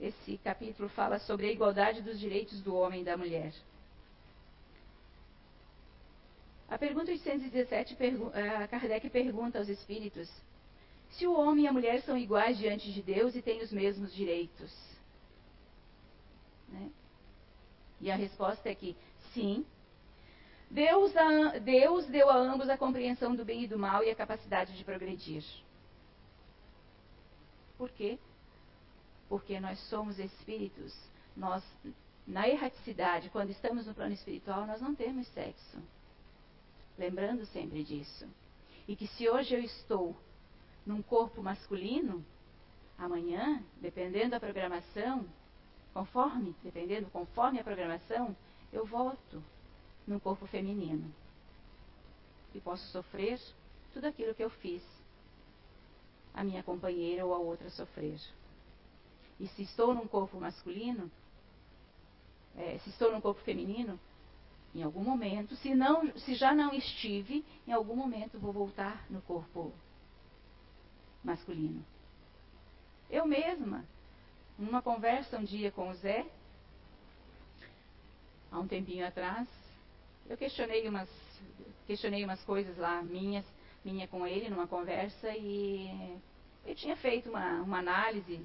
esse 0.00 0.36
capítulo 0.38 0.88
fala 0.88 1.20
sobre 1.20 1.46
a 1.46 1.52
igualdade 1.52 2.02
dos 2.02 2.18
direitos 2.18 2.60
do 2.60 2.74
homem 2.74 3.02
e 3.02 3.04
da 3.04 3.16
mulher. 3.16 3.54
A 6.68 6.76
pergunta 6.76 7.12
817, 7.12 7.94
pergu 7.94 8.32
a 8.34 8.66
Kardec 8.66 9.08
pergunta 9.10 9.60
aos 9.60 9.68
espíritos 9.68 10.28
se 11.12 11.24
o 11.28 11.34
homem 11.34 11.66
e 11.66 11.68
a 11.68 11.72
mulher 11.72 12.02
são 12.02 12.18
iguais 12.18 12.58
diante 12.58 12.92
de 12.92 13.00
Deus 13.00 13.36
e 13.36 13.40
têm 13.40 13.62
os 13.62 13.70
mesmos 13.70 14.12
direitos. 14.12 14.74
Né? 16.68 16.90
E 18.00 18.10
a 18.10 18.16
resposta 18.16 18.68
é 18.68 18.74
que 18.74 18.96
sim. 19.32 19.64
Deus, 20.70 21.16
a, 21.16 21.58
Deus 21.58 22.06
deu 22.06 22.30
a 22.30 22.36
ambos 22.36 22.68
a 22.68 22.78
compreensão 22.78 23.34
do 23.34 23.44
bem 23.44 23.64
e 23.64 23.66
do 23.66 23.76
mal 23.76 24.04
e 24.04 24.10
a 24.10 24.14
capacidade 24.14 24.76
de 24.76 24.84
progredir. 24.84 25.44
Por 27.76 27.90
quê? 27.90 28.18
Porque 29.28 29.58
nós 29.58 29.80
somos 29.88 30.18
espíritos. 30.18 30.96
Nós, 31.36 31.64
na 32.26 32.48
erraticidade, 32.48 33.30
quando 33.30 33.50
estamos 33.50 33.86
no 33.86 33.94
plano 33.94 34.14
espiritual, 34.14 34.64
nós 34.64 34.80
não 34.80 34.94
temos 34.94 35.26
sexo. 35.28 35.78
Lembrando 36.96 37.44
sempre 37.46 37.82
disso. 37.82 38.28
E 38.86 38.94
que 38.94 39.08
se 39.08 39.28
hoje 39.28 39.54
eu 39.54 39.60
estou 39.60 40.16
num 40.86 41.02
corpo 41.02 41.42
masculino, 41.42 42.24
amanhã, 42.96 43.60
dependendo 43.80 44.30
da 44.30 44.40
programação, 44.40 45.26
conforme, 45.92 46.54
dependendo, 46.62 47.10
conforme 47.10 47.58
a 47.58 47.64
programação, 47.64 48.36
eu 48.72 48.86
volto 48.86 49.42
no 50.10 50.20
corpo 50.20 50.46
feminino. 50.46 51.12
E 52.52 52.60
posso 52.60 52.84
sofrer 52.88 53.40
tudo 53.94 54.06
aquilo 54.06 54.34
que 54.34 54.42
eu 54.42 54.50
fiz 54.50 54.82
a 56.34 56.42
minha 56.42 56.62
companheira 56.62 57.24
ou 57.24 57.32
a 57.32 57.38
outra 57.38 57.70
sofrer. 57.70 58.20
E 59.38 59.46
se 59.48 59.62
estou 59.62 59.94
num 59.94 60.06
corpo 60.06 60.38
masculino, 60.38 61.10
é, 62.56 62.78
se 62.78 62.90
estou 62.90 63.12
num 63.12 63.20
corpo 63.20 63.40
feminino, 63.42 63.98
em 64.74 64.82
algum 64.82 65.02
momento, 65.02 65.54
se, 65.56 65.74
não, 65.74 66.16
se 66.18 66.34
já 66.34 66.54
não 66.54 66.74
estive, 66.74 67.44
em 67.66 67.72
algum 67.72 67.96
momento 67.96 68.38
vou 68.38 68.52
voltar 68.52 69.04
no 69.08 69.20
corpo 69.22 69.72
masculino. 71.22 71.84
Eu 73.08 73.26
mesma, 73.26 73.84
numa 74.58 74.82
conversa 74.82 75.38
um 75.38 75.44
dia 75.44 75.70
com 75.70 75.88
o 75.88 75.94
Zé, 75.94 76.26
há 78.50 78.58
um 78.58 78.68
tempinho 78.68 79.06
atrás, 79.06 79.48
eu 80.28 80.36
questionei 80.36 80.88
umas, 80.88 81.08
questionei 81.86 82.24
umas 82.24 82.42
coisas 82.44 82.76
lá 82.76 83.02
minhas, 83.02 83.44
minha 83.84 84.06
com 84.06 84.26
ele 84.26 84.48
numa 84.48 84.66
conversa 84.66 85.30
e 85.36 86.18
eu 86.66 86.74
tinha 86.74 86.96
feito 86.96 87.30
uma, 87.30 87.62
uma 87.62 87.78
análise 87.78 88.40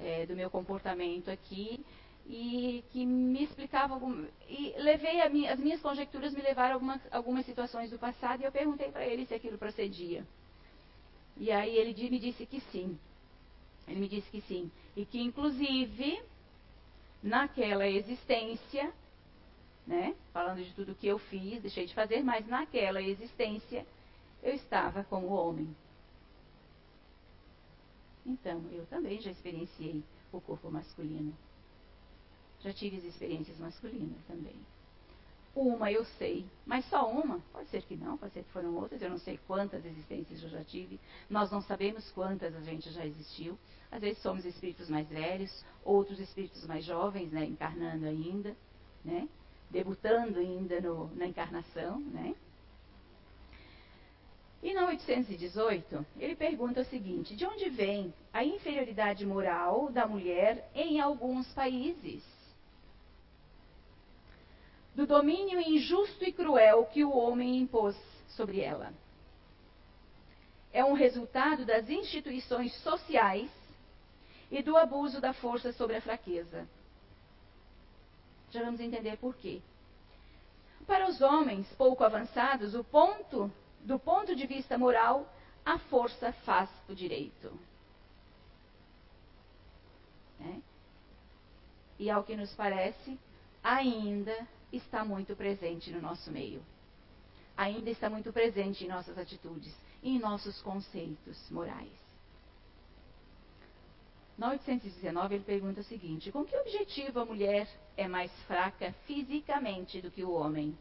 é, 0.00 0.26
do 0.26 0.36
meu 0.36 0.50
comportamento 0.50 1.30
aqui 1.30 1.84
e 2.28 2.84
que 2.90 3.06
me 3.06 3.44
explicava 3.44 3.94
algum, 3.94 4.24
e 4.48 4.74
levei 4.78 5.28
minha, 5.28 5.52
as 5.52 5.60
minhas 5.60 5.80
conjecturas 5.80 6.34
me 6.34 6.42
levaram 6.42 6.70
a 6.70 6.74
algumas, 6.74 7.00
algumas 7.12 7.46
situações 7.46 7.90
do 7.90 7.98
passado 7.98 8.40
e 8.40 8.44
eu 8.44 8.52
perguntei 8.52 8.90
para 8.90 9.06
ele 9.06 9.26
se 9.26 9.34
aquilo 9.34 9.58
procedia. 9.58 10.24
E 11.36 11.52
aí 11.52 11.76
ele 11.76 12.10
me 12.10 12.18
disse 12.18 12.46
que 12.46 12.60
sim. 12.72 12.98
Ele 13.86 14.00
me 14.00 14.08
disse 14.08 14.28
que 14.30 14.40
sim. 14.42 14.70
E 14.96 15.04
que 15.04 15.20
inclusive 15.20 16.20
naquela 17.22 17.86
existência 17.86 18.92
né? 19.86 20.14
Falando 20.32 20.62
de 20.62 20.72
tudo 20.74 20.94
que 20.94 21.06
eu 21.06 21.18
fiz, 21.18 21.62
deixei 21.62 21.86
de 21.86 21.94
fazer, 21.94 22.22
mas 22.22 22.46
naquela 22.46 23.00
existência 23.00 23.86
eu 24.42 24.54
estava 24.54 25.04
como 25.04 25.28
homem. 25.28 25.74
Então, 28.24 28.62
eu 28.72 28.84
também 28.86 29.20
já 29.20 29.30
experienciei 29.30 30.02
o 30.32 30.40
corpo 30.40 30.70
masculino. 30.70 31.32
Já 32.60 32.72
tive 32.72 32.96
as 32.96 33.04
experiências 33.04 33.58
masculinas 33.58 34.18
também. 34.26 34.56
Uma 35.54 35.90
eu 35.90 36.04
sei, 36.04 36.44
mas 36.66 36.84
só 36.90 37.08
uma? 37.08 37.40
Pode 37.50 37.70
ser 37.70 37.82
que 37.82 37.96
não, 37.96 38.18
pode 38.18 38.34
ser 38.34 38.42
que 38.42 38.50
foram 38.50 38.74
outras, 38.74 39.00
eu 39.00 39.08
não 39.08 39.18
sei 39.18 39.38
quantas 39.46 39.86
existências 39.86 40.42
eu 40.42 40.50
já 40.50 40.62
tive. 40.64 41.00
Nós 41.30 41.50
não 41.50 41.62
sabemos 41.62 42.10
quantas 42.10 42.54
a 42.54 42.60
gente 42.60 42.90
já 42.90 43.06
existiu. 43.06 43.58
Às 43.90 44.02
vezes 44.02 44.22
somos 44.22 44.44
espíritos 44.44 44.90
mais 44.90 45.08
velhos, 45.08 45.64
outros 45.82 46.18
espíritos 46.18 46.66
mais 46.66 46.84
jovens, 46.84 47.30
né, 47.32 47.44
encarnando 47.46 48.04
ainda, 48.04 48.54
né? 49.02 49.26
Debutando 49.70 50.38
ainda 50.38 50.80
no, 50.80 51.14
na 51.14 51.26
encarnação, 51.26 52.00
né? 52.00 52.34
E 54.62 54.72
na 54.72 54.86
818, 54.86 56.04
ele 56.18 56.34
pergunta 56.34 56.80
o 56.80 56.84
seguinte: 56.84 57.36
de 57.36 57.44
onde 57.44 57.68
vem 57.68 58.12
a 58.32 58.44
inferioridade 58.44 59.24
moral 59.24 59.90
da 59.90 60.06
mulher 60.06 60.68
em 60.74 61.00
alguns 61.00 61.46
países? 61.52 62.24
Do 64.94 65.06
domínio 65.06 65.60
injusto 65.60 66.24
e 66.24 66.32
cruel 66.32 66.86
que 66.86 67.04
o 67.04 67.14
homem 67.14 67.58
impôs 67.58 67.96
sobre 68.30 68.60
ela. 68.60 68.92
É 70.72 70.84
um 70.84 70.94
resultado 70.94 71.64
das 71.64 71.88
instituições 71.88 72.74
sociais 72.82 73.50
e 74.50 74.62
do 74.62 74.76
abuso 74.76 75.20
da 75.20 75.32
força 75.32 75.72
sobre 75.72 75.96
a 75.96 76.00
fraqueza. 76.00 76.66
Já 78.50 78.62
vamos 78.62 78.80
entender 78.80 79.16
por 79.18 79.34
quê. 79.36 79.60
Para 80.86 81.08
os 81.08 81.20
homens 81.20 81.66
pouco 81.76 82.04
avançados, 82.04 82.74
o 82.74 82.84
ponto, 82.84 83.50
do 83.82 83.98
ponto 83.98 84.36
de 84.36 84.46
vista 84.46 84.78
moral, 84.78 85.28
a 85.64 85.78
força 85.78 86.32
faz 86.32 86.70
o 86.88 86.94
direito. 86.94 87.52
É? 90.40 90.60
E 91.98 92.10
ao 92.10 92.22
que 92.22 92.36
nos 92.36 92.54
parece, 92.54 93.18
ainda 93.62 94.46
está 94.72 95.04
muito 95.04 95.34
presente 95.34 95.90
no 95.90 96.00
nosso 96.00 96.30
meio. 96.30 96.62
Ainda 97.56 97.90
está 97.90 98.08
muito 98.08 98.32
presente 98.32 98.84
em 98.84 98.88
nossas 98.88 99.18
atitudes, 99.18 99.74
em 100.02 100.18
nossos 100.18 100.60
conceitos 100.62 101.50
morais. 101.50 102.05
Na 104.36 104.50
819, 104.50 105.34
ele 105.34 105.44
pergunta 105.44 105.80
o 105.80 105.84
seguinte: 105.84 106.30
com 106.30 106.44
que 106.44 106.56
objetivo 106.56 107.20
a 107.20 107.24
mulher 107.24 107.66
é 107.96 108.06
mais 108.06 108.30
fraca 108.42 108.94
fisicamente 109.06 110.00
do 110.00 110.10
que 110.10 110.24
o 110.24 110.32
homem? 110.32 110.76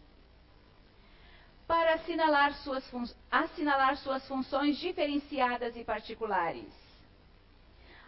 Para 1.65 1.95
assinalar 1.95 2.53
suas, 2.55 2.83
assinalar 3.31 3.97
suas 3.97 4.27
funções 4.27 4.77
diferenciadas 4.77 5.75
e 5.75 5.83
particulares. 5.83 6.71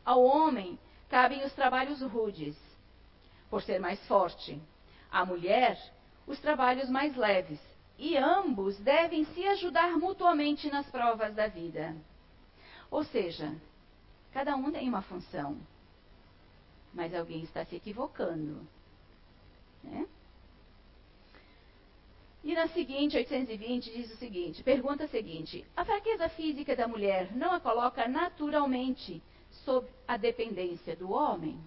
Ao 0.05 0.21
homem 0.23 0.77
cabem 1.09 1.43
os 1.43 1.53
trabalhos 1.53 2.01
rudes, 2.01 2.55
por 3.49 3.61
ser 3.61 3.79
mais 3.79 4.05
forte. 4.07 4.61
À 5.09 5.25
mulher, 5.25 5.77
os 6.27 6.39
trabalhos 6.39 6.89
mais 6.89 7.15
leves. 7.15 7.59
E 7.97 8.15
ambos 8.15 8.77
devem 8.79 9.25
se 9.25 9.47
ajudar 9.47 9.97
mutuamente 9.97 10.69
nas 10.69 10.85
provas 10.91 11.33
da 11.33 11.47
vida. 11.47 11.95
Ou 12.91 13.03
seja, 13.03 13.55
Cada 14.37 14.55
um 14.55 14.71
tem 14.71 14.87
uma 14.87 15.01
função. 15.01 15.57
Mas 16.93 17.11
alguém 17.11 17.41
está 17.41 17.65
se 17.65 17.75
equivocando. 17.75 18.61
Né? 19.83 20.07
E 22.43 22.53
na 22.53 22.67
seguinte, 22.67 23.17
820, 23.17 23.91
diz 23.91 24.13
o 24.13 24.17
seguinte: 24.17 24.61
pergunta 24.61 25.05
a 25.05 25.07
seguinte: 25.07 25.65
a 25.75 25.83
fraqueza 25.83 26.29
física 26.29 26.75
da 26.75 26.87
mulher 26.87 27.35
não 27.35 27.51
a 27.51 27.59
coloca 27.59 28.07
naturalmente 28.07 29.23
sob 29.65 29.87
a 30.07 30.17
dependência 30.17 30.95
do 30.95 31.09
homem? 31.11 31.59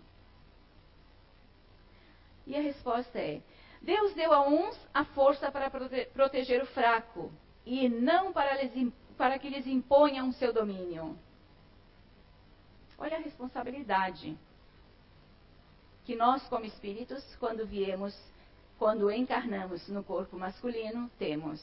E 2.47 2.55
a 2.55 2.61
resposta 2.61 3.19
é: 3.19 3.43
Deus 3.83 4.15
deu 4.15 4.33
a 4.33 4.47
uns 4.47 4.79
a 4.95 5.05
força 5.07 5.51
para 5.51 5.69
prote 5.71 6.05
proteger 6.15 6.63
o 6.63 6.67
fraco 6.67 7.33
e 7.67 7.89
não 7.89 8.33
para, 8.33 8.63
lhes, 8.63 8.93
para 9.19 9.41
que 9.41 9.49
lhes 9.49 9.67
imponham 9.67 10.31
seu 10.31 10.53
domínio. 10.53 11.19
Olha 13.01 13.17
a 13.17 13.21
responsabilidade 13.21 14.37
que 16.05 16.15
nós, 16.15 16.47
como 16.49 16.67
espíritos, 16.67 17.25
quando 17.37 17.67
viemos, 17.67 18.15
quando 18.79 19.11
encarnamos 19.11 19.89
no 19.89 20.05
corpo 20.05 20.37
masculino, 20.37 21.11
temos. 21.19 21.63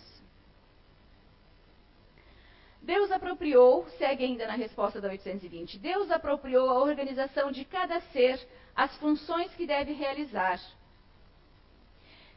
Deus 2.82 3.12
apropriou, 3.12 3.88
segue 4.00 4.24
ainda 4.24 4.48
na 4.48 4.54
resposta 4.54 5.00
da 5.00 5.10
820, 5.10 5.78
Deus 5.78 6.10
apropriou 6.10 6.70
a 6.72 6.80
organização 6.80 7.52
de 7.52 7.66
cada 7.66 8.00
ser 8.12 8.40
as 8.76 8.96
funções 8.98 9.54
que 9.54 9.68
deve 9.68 9.94
realizar. 9.94 10.60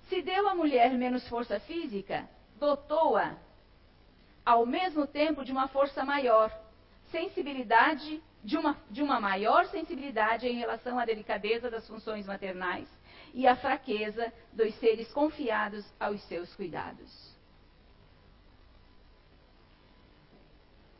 Se 0.09 0.21
deu 0.21 0.47
à 0.49 0.55
mulher 0.55 0.91
menos 0.93 1.27
força 1.29 1.59
física, 1.61 2.29
dotou-a 2.59 3.37
ao 4.45 4.67
mesmo 4.67 5.07
tempo 5.07 5.45
de 5.45 5.53
uma 5.53 5.69
força 5.69 6.05
maior, 6.05 6.53
sensibilidade, 7.11 8.21
de 8.43 8.57
uma, 8.57 8.77
de 8.91 9.03
uma 9.03 9.21
maior 9.21 9.67
sensibilidade 9.67 10.47
em 10.47 10.57
relação 10.57 10.99
à 10.99 11.05
delicadeza 11.05 11.71
das 11.71 11.87
funções 11.87 12.27
maternais 12.27 12.89
e 13.35 13.47
à 13.47 13.55
fraqueza 13.55 14.33
dos 14.53 14.75
seres 14.77 15.13
confiados 15.13 15.85
aos 16.01 16.23
seus 16.25 16.55
cuidados. 16.55 17.31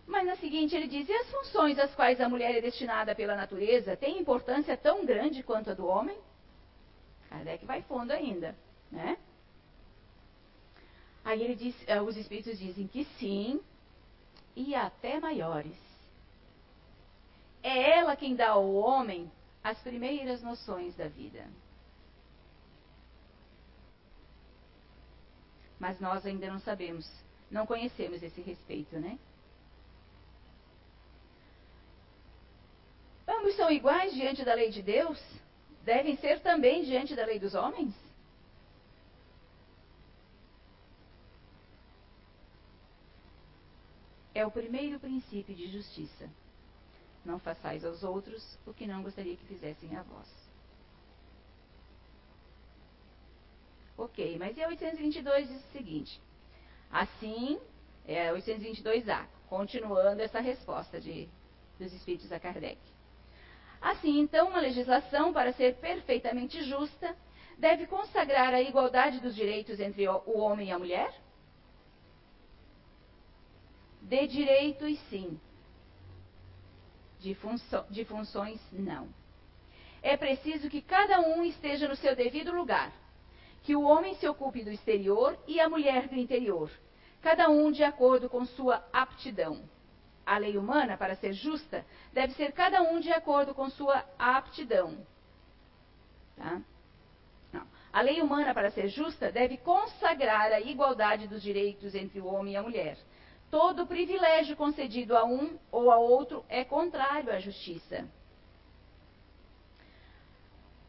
Mas 0.07 0.27
na 0.27 0.37
seguinte 0.37 0.75
ele 0.75 0.89
diz: 0.89 1.09
e 1.09 1.13
as 1.13 1.31
funções 1.31 1.79
às 1.79 1.95
quais 1.95 2.21
a 2.21 2.29
mulher 2.29 2.57
é 2.57 2.61
destinada 2.61 3.15
pela 3.15 3.37
natureza 3.37 3.97
têm 3.97 4.19
importância 4.19 4.77
tão 4.77 5.07
grande 5.07 5.43
quanto 5.43 5.71
a 5.71 5.75
do 5.75 5.87
homem? 5.87 6.19
Kardec 7.29 7.65
vai 7.65 7.81
fundo 7.83 8.11
ainda, 8.11 8.57
né? 8.91 9.17
Aí 11.25 11.43
ele 11.43 11.55
diz, 11.55 11.77
eh, 11.87 12.01
os 12.01 12.17
espíritos 12.17 12.59
dizem 12.59 12.89
que 12.89 13.05
sim, 13.19 13.61
e 14.57 14.75
até 14.75 15.21
maiores. 15.21 15.90
É 17.63 17.99
ela 17.99 18.17
quem 18.17 18.35
dá 18.35 18.51
ao 18.51 18.73
homem 18.75 19.31
as 19.63 19.79
primeiras 19.81 20.43
noções 20.43 20.95
da 20.97 21.09
vida. 21.09 21.47
Mas 25.79 25.99
nós 26.01 26.25
ainda 26.27 26.51
não 26.51 26.61
sabemos, 26.61 27.11
não 27.51 27.67
conhecemos 27.67 28.23
esse 28.23 28.41
respeito, 28.41 28.99
né? 28.99 29.19
Ambos 33.27 33.55
são 33.57 33.71
iguais 33.71 34.13
diante 34.13 34.45
da 34.45 34.55
lei 34.55 34.71
de 34.71 34.83
Deus? 34.83 35.19
Devem 35.85 36.17
ser 36.17 36.41
também 36.41 36.85
diante 36.85 37.15
da 37.15 37.25
lei 37.25 37.39
dos 37.39 37.55
homens? 37.55 37.95
É 44.35 44.45
o 44.45 44.51
primeiro 44.51 44.99
princípio 44.99 45.55
de 45.55 45.71
justiça. 45.71 46.29
Não 47.25 47.39
façais 47.39 47.85
aos 47.85 48.03
outros 48.03 48.59
o 48.67 48.73
que 48.73 48.87
não 48.87 49.03
gostaria 49.03 49.37
que 49.37 49.45
fizessem 49.45 49.97
a 49.97 50.03
vós. 50.03 50.51
Ok, 53.97 54.39
mas 54.39 54.57
e 54.57 54.63
a 54.63 54.69
822 54.69 55.49
diz 55.49 55.59
o 55.59 55.73
seguinte: 55.73 56.21
Assim, 56.91 57.61
é 58.07 58.31
a 58.31 58.33
822A, 58.33 59.27
continuando 59.49 60.23
essa 60.23 60.41
resposta 60.41 60.99
de, 60.99 61.29
dos 61.79 61.93
espíritos 61.93 62.33
a 62.33 62.41
Kardec. 62.41 62.81
Assim, 63.81 64.19
então, 64.19 64.49
uma 64.49 64.61
legislação, 64.61 65.33
para 65.33 65.53
ser 65.53 65.77
perfeitamente 65.77 66.63
justa, 66.65 67.15
deve 67.59 67.87
consagrar 67.87 68.55
a 68.55 68.61
igualdade 68.61 69.21
dos 69.21 69.35
direitos 69.35 69.79
entre 69.81 70.09
o 70.09 70.39
homem 70.39 70.69
e 70.69 70.73
a 70.73 70.79
mulher? 70.79 71.15
De 74.03 74.27
direitos, 74.27 74.99
sim. 75.11 75.39
De, 77.21 77.37
de 77.91 78.05
funções, 78.05 78.61
não. 78.73 79.09
É 80.03 80.17
preciso 80.17 80.69
que 80.69 80.81
cada 80.81 81.21
um 81.21 81.45
esteja 81.45 81.87
no 81.87 81.97
seu 81.97 82.17
devido 82.17 82.53
lugar. 82.53 82.93
Que 83.63 83.77
o 83.77 83.83
homem 83.83 84.15
se 84.15 84.27
ocupe 84.27 84.65
do 84.65 84.71
exterior 84.71 85.39
e 85.47 85.61
a 85.61 85.69
mulher 85.69 86.09
do 86.09 86.17
interior, 86.17 86.71
cada 87.21 87.49
um 87.51 87.71
de 87.71 87.85
acordo 87.85 88.29
com 88.29 88.45
sua 88.47 88.83
aptidão 88.93 89.63
a 90.31 90.39
lei 90.39 90.57
humana, 90.57 90.97
para 90.97 91.17
ser 91.17 91.33
justa, 91.33 91.85
deve 92.13 92.35
ser 92.35 92.53
cada 92.53 92.83
um 92.83 93.01
de 93.01 93.11
acordo 93.11 93.53
com 93.53 93.69
sua 93.69 94.05
aptidão. 94.17 94.97
Tá? 96.37 96.63
A 97.93 98.01
lei 98.03 98.23
humana, 98.23 98.55
para 98.55 98.71
ser 98.71 98.87
justa, 98.87 99.33
deve 99.33 99.57
consagrar 99.57 100.53
a 100.53 100.61
igualdade 100.61 101.27
dos 101.27 101.43
direitos 101.43 101.97
entre 101.97 102.21
o 102.21 102.27
homem 102.27 102.55
e 102.55 102.57
a 102.57 102.63
mulher. 102.63 102.97
Todo 103.51 103.87
privilégio 103.87 104.57
concedido 104.57 105.17
a 105.17 105.25
um 105.25 105.59
ou 105.73 105.91
a 105.91 105.99
outro 105.99 106.45
é 106.49 106.65
contrário 106.65 107.33
à 107.33 107.41
justiça. 107.41 108.09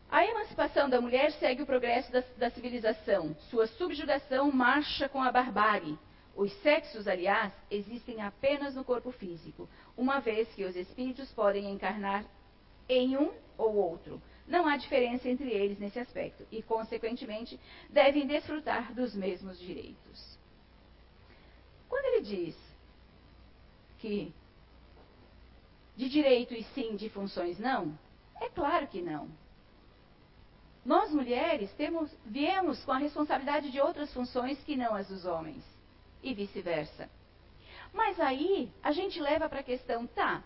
A 0.09 0.25
emancipação 0.25 0.89
da 0.89 0.99
mulher 0.99 1.31
segue 1.33 1.63
o 1.63 1.65
progresso 1.65 2.11
da, 2.11 2.21
da 2.37 2.49
civilização. 2.51 3.35
Sua 3.49 3.65
subjugação 3.65 4.51
marcha 4.51 5.07
com 5.07 5.21
a 5.21 5.31
barbárie 5.31 5.97
os 6.35 6.51
sexos, 6.61 7.07
aliás, 7.07 7.51
existem 7.69 8.21
apenas 8.21 8.75
no 8.75 8.83
corpo 8.83 9.11
físico, 9.11 9.69
uma 9.97 10.19
vez 10.19 10.47
que 10.53 10.63
os 10.63 10.75
espíritos 10.75 11.31
podem 11.33 11.69
encarnar 11.69 12.25
em 12.87 13.17
um 13.17 13.31
ou 13.57 13.75
outro. 13.75 14.21
Não 14.47 14.67
há 14.67 14.77
diferença 14.77 15.29
entre 15.29 15.49
eles 15.51 15.77
nesse 15.77 15.99
aspecto 15.99 16.45
e, 16.51 16.61
consequentemente, 16.61 17.59
devem 17.89 18.25
desfrutar 18.25 18.93
dos 18.93 19.13
mesmos 19.13 19.59
direitos. 19.59 20.30
Quando 21.91 22.05
ele 22.05 22.21
diz 22.21 22.55
que 23.99 24.33
de 25.97 26.07
direitos 26.07 26.65
sim, 26.67 26.95
de 26.95 27.09
funções 27.09 27.59
não, 27.59 27.99
é 28.39 28.47
claro 28.47 28.87
que 28.87 29.01
não. 29.01 29.27
Nós 30.85 31.11
mulheres 31.11 31.69
temos, 31.73 32.09
viemos 32.25 32.81
com 32.85 32.93
a 32.93 32.97
responsabilidade 32.97 33.69
de 33.69 33.81
outras 33.81 34.11
funções 34.13 34.57
que 34.63 34.77
não 34.77 34.95
as 34.95 35.09
dos 35.09 35.25
homens 35.25 35.61
e 36.23 36.33
vice-versa. 36.33 37.09
Mas 37.91 38.17
aí 38.21 38.71
a 38.81 38.93
gente 38.93 39.19
leva 39.19 39.49
para 39.49 39.59
a 39.59 39.63
questão, 39.63 40.07
tá? 40.07 40.41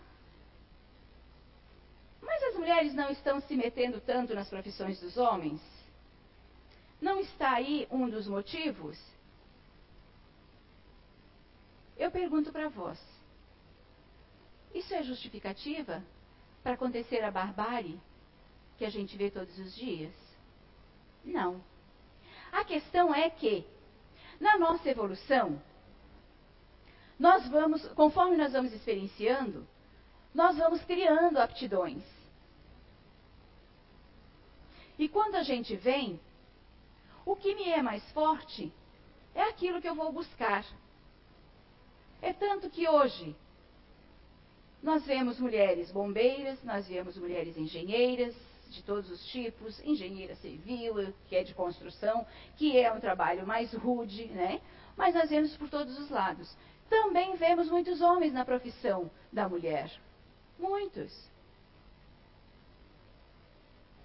Mas 2.20 2.42
as 2.42 2.56
mulheres 2.56 2.92
não 2.92 3.08
estão 3.08 3.40
se 3.42 3.54
metendo 3.54 4.00
tanto 4.00 4.34
nas 4.34 4.48
profissões 4.48 4.98
dos 4.98 5.16
homens? 5.16 5.62
Não 7.00 7.20
está 7.20 7.52
aí 7.52 7.86
um 7.88 8.10
dos 8.10 8.26
motivos? 8.26 8.98
Eu 11.96 12.10
pergunto 12.10 12.52
para 12.52 12.68
vós: 12.68 13.00
isso 14.74 14.94
é 14.94 15.02
justificativa 15.02 16.02
para 16.62 16.74
acontecer 16.74 17.22
a 17.24 17.30
barbárie 17.30 18.00
que 18.76 18.84
a 18.84 18.90
gente 18.90 19.16
vê 19.16 19.30
todos 19.30 19.58
os 19.58 19.74
dias? 19.74 20.14
Não. 21.24 21.62
A 22.52 22.64
questão 22.64 23.14
é 23.14 23.30
que 23.30 23.66
na 24.40 24.58
nossa 24.58 24.88
evolução, 24.88 25.60
nós 27.18 27.48
vamos, 27.48 27.86
conforme 27.94 28.36
nós 28.36 28.52
vamos 28.52 28.72
experienciando, 28.72 29.66
nós 30.34 30.56
vamos 30.56 30.84
criando 30.84 31.38
aptidões. 31.38 32.02
E 34.98 35.08
quando 35.08 35.36
a 35.36 35.42
gente 35.42 35.74
vem, 35.76 36.20
o 37.24 37.34
que 37.34 37.54
me 37.54 37.70
é 37.70 37.82
mais 37.82 38.02
forte 38.12 38.72
é 39.34 39.42
aquilo 39.44 39.80
que 39.80 39.88
eu 39.88 39.94
vou 39.94 40.12
buscar. 40.12 40.64
É 42.22 42.32
tanto 42.32 42.70
que 42.70 42.88
hoje 42.88 43.36
nós 44.82 45.04
vemos 45.04 45.38
mulheres 45.38 45.90
bombeiras, 45.90 46.62
nós 46.62 46.86
vemos 46.86 47.16
mulheres 47.16 47.56
engenheiras, 47.56 48.34
de 48.70 48.82
todos 48.82 49.10
os 49.10 49.24
tipos, 49.26 49.80
engenheira 49.84 50.34
civil, 50.36 51.12
que 51.28 51.36
é 51.36 51.42
de 51.42 51.54
construção, 51.54 52.26
que 52.56 52.76
é 52.78 52.92
um 52.92 53.00
trabalho 53.00 53.46
mais 53.46 53.72
rude, 53.72 54.26
né? 54.26 54.60
Mas 54.96 55.14
nós 55.14 55.30
vemos 55.30 55.56
por 55.56 55.68
todos 55.68 55.98
os 55.98 56.10
lados. 56.10 56.56
Também 56.88 57.36
vemos 57.36 57.68
muitos 57.68 58.00
homens 58.00 58.32
na 58.32 58.44
profissão 58.44 59.10
da 59.32 59.48
mulher. 59.48 59.90
Muitos. 60.58 61.12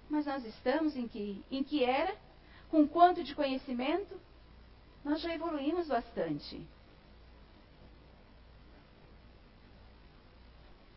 Mas 0.08 0.26
nós 0.26 0.44
estamos 0.44 0.96
em 0.96 1.08
que, 1.08 1.42
em 1.50 1.62
que 1.62 1.84
era, 1.84 2.14
com 2.70 2.86
quanto 2.86 3.24
de 3.24 3.34
conhecimento, 3.34 4.20
nós 5.04 5.20
já 5.20 5.34
evoluímos 5.34 5.88
bastante. 5.88 6.60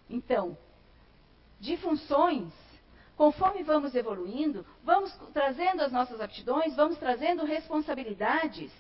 Então, 0.09 0.57
de 1.59 1.77
funções 1.77 2.53
Conforme 3.15 3.63
vamos 3.63 3.95
evoluindo, 3.95 4.65
vamos 4.83 5.13
trazendo 5.33 5.81
as 5.81 5.91
nossas 5.91 6.19
aptidões, 6.19 6.75
vamos 6.75 6.97
trazendo 6.97 7.45
responsabilidades. 7.45 8.71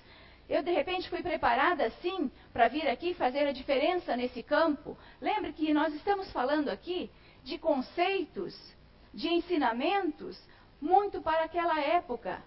Eu, 0.49 0.61
de 0.61 0.71
repente, 0.71 1.09
fui 1.09 1.23
preparada, 1.23 1.89
sim, 2.01 2.29
para 2.51 2.67
vir 2.67 2.87
aqui 2.87 3.13
fazer 3.13 3.47
a 3.47 3.53
diferença 3.53 4.15
nesse 4.15 4.43
campo. 4.43 4.97
Lembre 5.21 5.53
que 5.53 5.73
nós 5.73 5.93
estamos 5.93 6.29
falando 6.33 6.69
aqui 6.69 7.09
de 7.43 7.57
conceitos, 7.57 8.53
de 9.13 9.29
ensinamentos, 9.29 10.37
muito 10.81 11.21
para 11.21 11.45
aquela 11.45 11.79
época, 11.79 12.43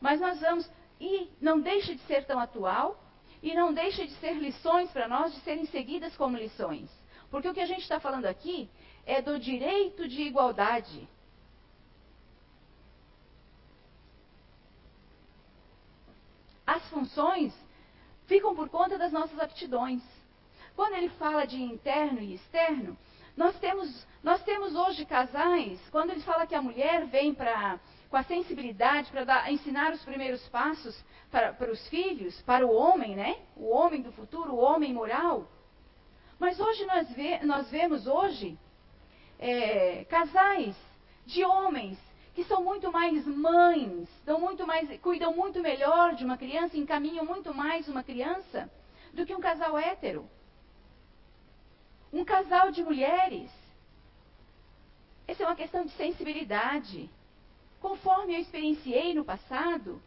Mas 0.00 0.20
nós 0.20 0.40
vamos. 0.40 0.68
E 0.98 1.30
não 1.40 1.60
deixa 1.60 1.94
de 1.94 2.00
ser 2.02 2.24
tão 2.24 2.38
atual 2.38 2.98
e 3.42 3.54
não 3.54 3.74
deixa 3.74 4.06
de 4.06 4.12
ser 4.14 4.32
lições 4.32 4.90
para 4.90 5.06
nós 5.06 5.34
de 5.34 5.40
serem 5.40 5.66
seguidas 5.66 6.16
como 6.16 6.38
lições. 6.38 6.90
Porque 7.30 7.48
o 7.48 7.54
que 7.54 7.60
a 7.60 7.66
gente 7.66 7.82
está 7.82 7.98
falando 7.98 8.26
aqui 8.26 8.68
é 9.04 9.20
do 9.20 9.38
direito 9.38 10.08
de 10.08 10.22
igualdade. 10.22 11.08
As 16.66 16.82
funções 16.88 17.54
ficam 18.26 18.54
por 18.54 18.68
conta 18.68 18.98
das 18.98 19.12
nossas 19.12 19.38
aptidões. 19.38 20.02
Quando 20.74 20.94
ele 20.94 21.08
fala 21.10 21.46
de 21.46 21.62
interno 21.62 22.20
e 22.20 22.34
externo, 22.34 22.98
nós 23.36 23.58
temos, 23.58 24.06
nós 24.22 24.42
temos 24.42 24.74
hoje 24.74 25.04
casais, 25.04 25.80
quando 25.90 26.10
ele 26.10 26.22
fala 26.22 26.46
que 26.46 26.54
a 26.54 26.62
mulher 26.62 27.06
vem 27.06 27.32
para 27.34 27.78
com 28.08 28.16
a 28.16 28.22
sensibilidade 28.22 29.10
para 29.10 29.50
ensinar 29.50 29.92
os 29.92 30.04
primeiros 30.04 30.46
passos 30.48 30.96
para, 31.30 31.52
para 31.52 31.70
os 31.70 31.86
filhos, 31.88 32.40
para 32.42 32.66
o 32.66 32.72
homem, 32.72 33.16
né? 33.16 33.36
O 33.56 33.68
homem 33.68 34.00
do 34.00 34.12
futuro, 34.12 34.54
o 34.54 34.58
homem 34.58 34.92
moral. 34.92 35.48
Mas 36.38 36.60
hoje 36.60 36.84
nós, 36.84 37.10
vê, 37.12 37.38
nós 37.44 37.70
vemos 37.70 38.06
hoje 38.06 38.58
é, 39.38 40.04
casais 40.04 40.76
de 41.24 41.44
homens 41.44 41.98
que 42.34 42.44
são 42.44 42.62
muito 42.62 42.92
mais 42.92 43.26
mães, 43.26 44.08
dão 44.24 44.38
muito 44.38 44.66
mais, 44.66 45.00
cuidam 45.00 45.34
muito 45.34 45.60
melhor 45.60 46.14
de 46.14 46.24
uma 46.24 46.36
criança, 46.36 46.76
encaminham 46.76 47.24
muito 47.24 47.54
mais 47.54 47.88
uma 47.88 48.02
criança 48.02 48.70
do 49.14 49.24
que 49.24 49.34
um 49.34 49.40
casal 49.40 49.78
hétero. 49.78 50.28
Um 52.12 52.24
casal 52.24 52.70
de 52.70 52.82
mulheres. 52.82 53.50
Essa 55.26 55.44
é 55.44 55.46
uma 55.46 55.56
questão 55.56 55.86
de 55.86 55.92
sensibilidade. 55.92 57.10
Conforme 57.80 58.34
eu 58.34 58.40
experienciei 58.40 59.14
no 59.14 59.24
passado, 59.24 60.02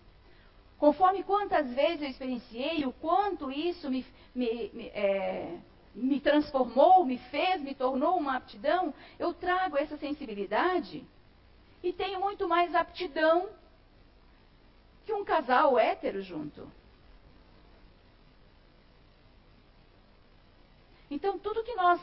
conforme 0.78 1.24
quantas 1.24 1.74
vezes 1.74 2.04
eu 2.04 2.10
experienciei, 2.10 2.86
o 2.86 2.94
quanto 2.94 3.52
isso 3.52 3.90
me, 3.90 4.06
me, 4.36 4.70
me, 4.72 4.88
é, 4.90 5.58
me 6.00 6.20
transformou, 6.20 7.06
me 7.06 7.18
fez, 7.18 7.62
me 7.62 7.76
tornou 7.76 8.18
uma 8.18 8.38
aptidão, 8.38 8.94
eu 9.18 9.34
trago 9.34 9.78
essa 9.78 9.98
sensibilidade 9.98 11.06
e 11.84 11.94
tenho 11.94 12.20
muito 12.20 12.48
mais 12.48 12.74
aptidão 12.74 13.50
que 15.06 15.14
um 15.14 15.26
casal 15.26 15.78
hétero 15.78 16.22
junto. 16.22 16.70
Então, 21.12 21.40
tudo 21.40 21.64
que 21.64 21.76
nós 21.76 22.00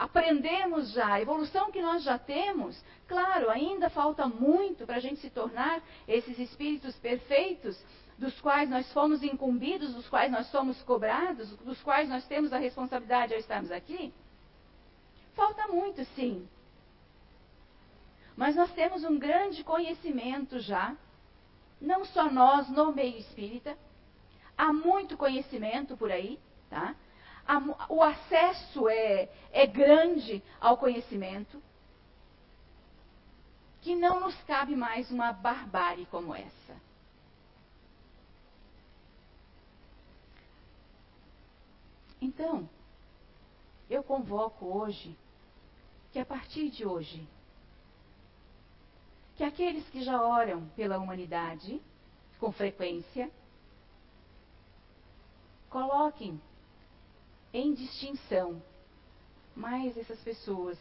aprendemos 0.00 0.92
já, 0.92 1.12
a 1.12 1.20
evolução 1.20 1.70
que 1.70 1.82
nós 1.82 2.02
já 2.02 2.18
temos, 2.18 2.82
claro, 3.06 3.50
ainda 3.50 3.90
falta 3.90 4.26
muito 4.26 4.86
para 4.86 4.96
a 4.96 5.00
gente 5.00 5.20
se 5.20 5.28
tornar 5.28 5.82
esses 6.08 6.38
espíritos 6.38 6.96
perfeitos, 6.96 7.78
dos 8.16 8.40
quais 8.40 8.68
nós 8.70 8.90
fomos 8.94 9.22
incumbidos, 9.22 9.94
dos 9.94 10.08
quais 10.08 10.32
nós 10.32 10.46
somos 10.46 10.80
cobrados, 10.82 11.50
dos 11.58 11.82
quais 11.82 12.08
nós 12.08 12.26
temos 12.26 12.50
a 12.50 12.58
responsabilidade 12.58 13.34
ao 13.34 13.40
estarmos 13.40 13.70
aqui. 13.70 14.12
Falta 15.34 15.68
muito, 15.68 16.02
sim. 16.16 16.48
Mas 18.34 18.56
nós 18.56 18.72
temos 18.72 19.04
um 19.04 19.18
grande 19.18 19.62
conhecimento 19.62 20.60
já, 20.60 20.96
não 21.78 22.06
só 22.06 22.30
nós 22.30 22.70
no 22.70 22.90
meio 22.90 23.18
espírita, 23.18 23.76
há 24.56 24.72
muito 24.72 25.16
conhecimento 25.18 25.94
por 25.94 26.10
aí, 26.10 26.38
tá? 26.70 26.94
O 27.88 28.02
acesso 28.02 28.88
é, 28.88 29.28
é 29.52 29.66
grande 29.66 30.42
ao 30.60 30.76
conhecimento, 30.76 31.60
que 33.80 33.96
não 33.96 34.20
nos 34.20 34.36
cabe 34.42 34.76
mais 34.76 35.10
uma 35.10 35.32
barbárie 35.32 36.06
como 36.06 36.34
essa. 36.34 36.76
Então, 42.20 42.68
eu 43.88 44.02
convoco 44.02 44.66
hoje 44.66 45.16
que 46.12 46.18
a 46.18 46.26
partir 46.26 46.70
de 46.70 46.84
hoje, 46.84 47.26
que 49.36 49.42
aqueles 49.42 49.88
que 49.88 50.02
já 50.02 50.22
oram 50.22 50.66
pela 50.76 50.98
humanidade 50.98 51.80
com 52.38 52.52
frequência, 52.52 53.30
coloquem 55.70 56.40
em 57.52 57.74
distinção 57.74 58.62
mais 59.54 59.96
essas 59.96 60.20
pessoas 60.20 60.78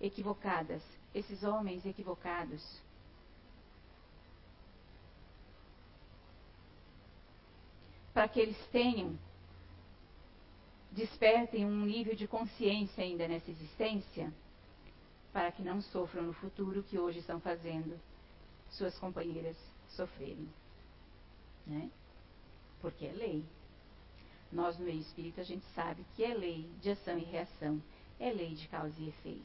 equivocadas, 0.00 0.82
esses 1.14 1.42
homens 1.42 1.84
equivocados. 1.86 2.62
Para 8.12 8.28
que 8.28 8.40
eles 8.40 8.58
tenham, 8.72 9.16
despertem 10.90 11.64
um 11.64 11.86
nível 11.86 12.14
de 12.14 12.26
consciência 12.26 13.04
ainda 13.04 13.28
nessa 13.28 13.50
existência, 13.50 14.32
para 15.32 15.52
que 15.52 15.62
não 15.62 15.80
sofram 15.80 16.24
no 16.24 16.32
futuro 16.32 16.80
o 16.80 16.82
que 16.82 16.98
hoje 16.98 17.20
estão 17.20 17.40
fazendo 17.40 17.98
suas 18.70 18.98
companheiras 18.98 19.56
sofrerem. 19.90 20.48
Né? 21.66 21.90
Porque 22.80 23.06
é 23.06 23.12
lei. 23.12 23.44
Nós, 24.52 24.78
no 24.78 24.84
meio 24.84 25.00
espírita, 25.00 25.40
a 25.40 25.44
gente 25.44 25.64
sabe 25.74 26.04
que 26.16 26.24
é 26.24 26.34
lei 26.34 26.68
de 26.80 26.90
ação 26.90 27.16
e 27.16 27.24
reação, 27.24 27.80
é 28.18 28.32
lei 28.32 28.54
de 28.54 28.66
causa 28.68 28.94
e 28.98 29.08
efeito. 29.08 29.44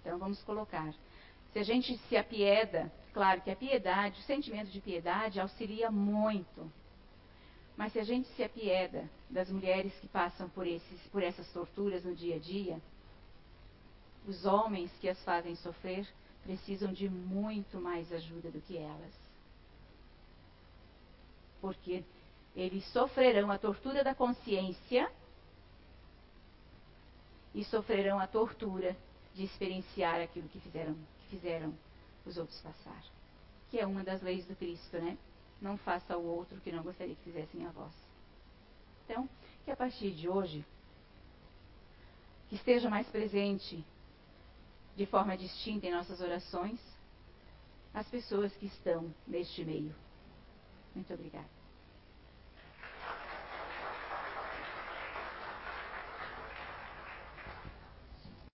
Então, 0.00 0.18
vamos 0.18 0.42
colocar. 0.42 0.94
Se 1.52 1.58
a 1.58 1.62
gente 1.62 1.96
se 2.08 2.16
apieda, 2.16 2.92
claro 3.12 3.40
que 3.40 3.50
a 3.50 3.56
piedade, 3.56 4.20
o 4.20 4.24
sentimento 4.24 4.70
de 4.70 4.80
piedade 4.80 5.40
auxilia 5.40 5.90
muito. 5.90 6.70
Mas 7.76 7.92
se 7.92 7.98
a 7.98 8.04
gente 8.04 8.28
se 8.28 8.44
apieda 8.44 9.08
das 9.30 9.50
mulheres 9.50 9.92
que 10.00 10.08
passam 10.08 10.48
por, 10.50 10.66
esses, 10.66 11.00
por 11.10 11.22
essas 11.22 11.50
torturas 11.52 12.04
no 12.04 12.14
dia 12.14 12.36
a 12.36 12.38
dia, 12.38 12.80
os 14.26 14.44
homens 14.44 14.90
que 15.00 15.08
as 15.08 15.22
fazem 15.24 15.54
sofrer 15.56 16.06
precisam 16.42 16.92
de 16.92 17.08
muito 17.08 17.80
mais 17.80 18.12
ajuda 18.12 18.50
do 18.50 18.60
que 18.60 18.76
elas. 18.76 19.14
Porque 21.60 22.04
eles 22.56 22.84
sofrerão 22.86 23.50
a 23.50 23.58
tortura 23.58 24.02
da 24.02 24.14
consciência 24.14 25.12
e 27.54 27.62
sofrerão 27.64 28.18
a 28.18 28.26
tortura 28.26 28.96
de 29.34 29.44
experienciar 29.44 30.20
aquilo 30.22 30.48
que 30.48 30.58
fizeram, 30.60 30.94
que 30.94 31.36
fizeram 31.36 31.74
os 32.24 32.38
outros 32.38 32.58
passar. 32.60 33.04
Que 33.70 33.78
é 33.78 33.86
uma 33.86 34.02
das 34.02 34.22
leis 34.22 34.46
do 34.46 34.56
Cristo, 34.56 34.98
né? 34.98 35.18
Não 35.60 35.76
faça 35.76 36.14
ao 36.14 36.22
outro 36.22 36.58
que 36.62 36.72
não 36.72 36.82
gostaria 36.82 37.14
que 37.14 37.24
fizessem 37.24 37.66
a 37.66 37.70
vós. 37.70 37.92
Então, 39.04 39.28
que 39.64 39.70
a 39.70 39.76
partir 39.76 40.10
de 40.12 40.28
hoje, 40.28 40.64
que 42.48 42.56
esteja 42.56 42.88
mais 42.88 43.06
presente 43.08 43.84
de 44.96 45.04
forma 45.04 45.36
distinta 45.36 45.86
em 45.86 45.92
nossas 45.92 46.20
orações 46.20 46.80
as 47.92 48.08
pessoas 48.08 48.54
que 48.56 48.66
estão 48.66 49.12
neste 49.26 49.64
meio. 49.64 49.94
Muito 50.94 51.12
obrigada. 51.12 51.55